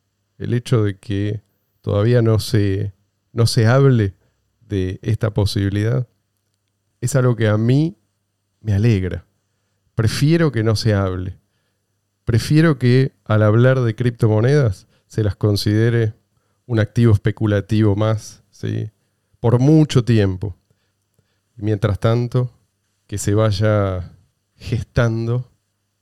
El 0.41 0.55
hecho 0.55 0.83
de 0.83 0.97
que 0.97 1.43
todavía 1.81 2.23
no 2.23 2.39
se, 2.39 2.93
no 3.31 3.45
se 3.45 3.67
hable 3.67 4.15
de 4.59 4.99
esta 5.03 5.35
posibilidad 5.35 6.07
es 6.99 7.15
algo 7.15 7.35
que 7.35 7.47
a 7.47 7.59
mí 7.59 7.95
me 8.59 8.73
alegra. 8.73 9.23
Prefiero 9.93 10.51
que 10.51 10.63
no 10.63 10.75
se 10.75 10.95
hable. 10.95 11.37
Prefiero 12.25 12.79
que 12.79 13.11
al 13.23 13.43
hablar 13.43 13.81
de 13.81 13.93
criptomonedas 13.93 14.87
se 15.05 15.23
las 15.23 15.35
considere 15.35 16.15
un 16.65 16.79
activo 16.79 17.13
especulativo 17.13 17.95
más, 17.95 18.41
¿sí? 18.49 18.89
por 19.39 19.59
mucho 19.59 20.03
tiempo. 20.03 20.55
Mientras 21.55 21.99
tanto, 21.99 22.51
que 23.05 23.19
se 23.19 23.35
vaya 23.35 24.11
gestando 24.55 25.51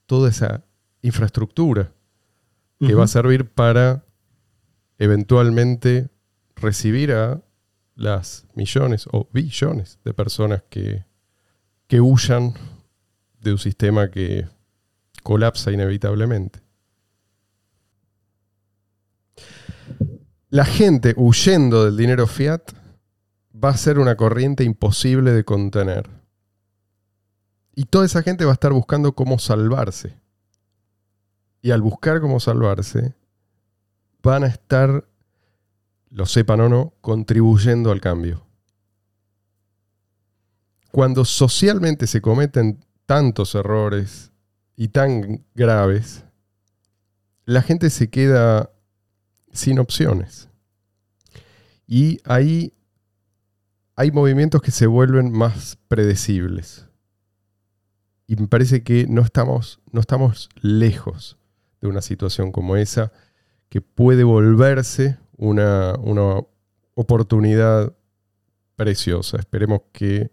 toda 0.06 0.30
esa 0.30 0.64
infraestructura 1.02 1.92
que 2.80 2.94
va 2.94 3.04
a 3.04 3.08
servir 3.08 3.46
para 3.46 4.06
eventualmente 5.00 6.10
recibir 6.56 7.14
a 7.14 7.42
las 7.96 8.46
millones 8.54 9.08
o 9.12 9.28
billones 9.34 10.00
de 10.04 10.14
personas 10.14 10.64
que, 10.70 11.06
que 11.88 12.02
huyan 12.02 12.54
de 13.42 13.54
un 13.54 13.58
sistema 13.58 14.12
que 14.12 14.48
colapsa 15.24 15.72
inevitablemente. 15.72 16.60
La 20.50 20.66
gente 20.66 21.14
huyendo 21.16 21.86
del 21.86 21.96
dinero 21.96 22.28
fiat 22.28 22.72
va 23.54 23.70
a 23.70 23.78
ser 23.78 24.00
una 24.00 24.16
corriente 24.16 24.64
imposible 24.64 25.32
de 25.32 25.44
contener. 25.44 26.10
Y 27.76 27.86
toda 27.86 28.06
esa 28.06 28.24
gente 28.24 28.46
va 28.46 28.52
a 28.52 28.54
estar 28.56 28.74
buscando 28.74 29.14
cómo 29.14 29.40
salvarse. 29.40 30.18
Y 31.62 31.72
al 31.72 31.82
buscar 31.82 32.20
cómo 32.20 32.40
salvarse, 32.40 33.14
van 34.22 34.44
a 34.44 34.48
estar, 34.48 35.08
lo 36.10 36.26
sepan 36.26 36.62
o 36.62 36.70
no, 36.70 36.94
contribuyendo 37.02 37.92
al 37.92 38.02
cambio. 38.02 38.46
Cuando 40.92 41.24
socialmente 41.26 42.08
se 42.08 42.22
cometen 42.22 42.84
tantos 43.06 43.56
errores 43.56 44.32
y 44.76 44.90
tan 44.90 45.46
graves, 45.56 46.26
la 47.46 47.62
gente 47.62 47.90
se 47.90 48.10
queda 48.10 48.72
sin 49.52 49.80
opciones. 49.80 50.50
Y 51.88 52.20
ahí 52.24 52.74
hay 53.96 54.12
movimientos 54.12 54.62
que 54.62 54.72
se 54.72 54.88
vuelven 54.88 55.32
más 55.32 55.78
predecibles. 55.88 56.86
Y 58.28 58.36
me 58.36 58.48
parece 58.48 58.84
que 58.84 59.08
no 59.08 59.22
estamos, 59.22 59.80
no 59.92 60.00
estamos 60.00 60.50
lejos 60.62 61.38
de 61.82 61.88
una 61.88 62.02
situación 62.02 62.52
como 62.52 62.76
esa, 62.76 63.12
que 63.70 63.82
puede 63.82 64.24
volverse 64.24 65.18
una, 65.38 65.96
una 66.00 66.42
oportunidad 66.96 67.94
preciosa. 68.76 69.38
Esperemos 69.38 69.82
que 69.92 70.32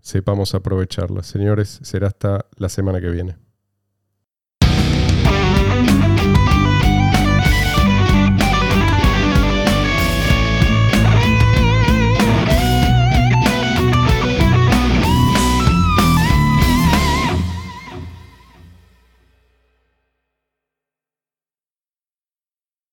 sepamos 0.00 0.54
aprovecharla. 0.54 1.22
Señores, 1.22 1.80
será 1.82 2.08
hasta 2.08 2.46
la 2.56 2.68
semana 2.68 3.00
que 3.00 3.10
viene. 3.10 3.36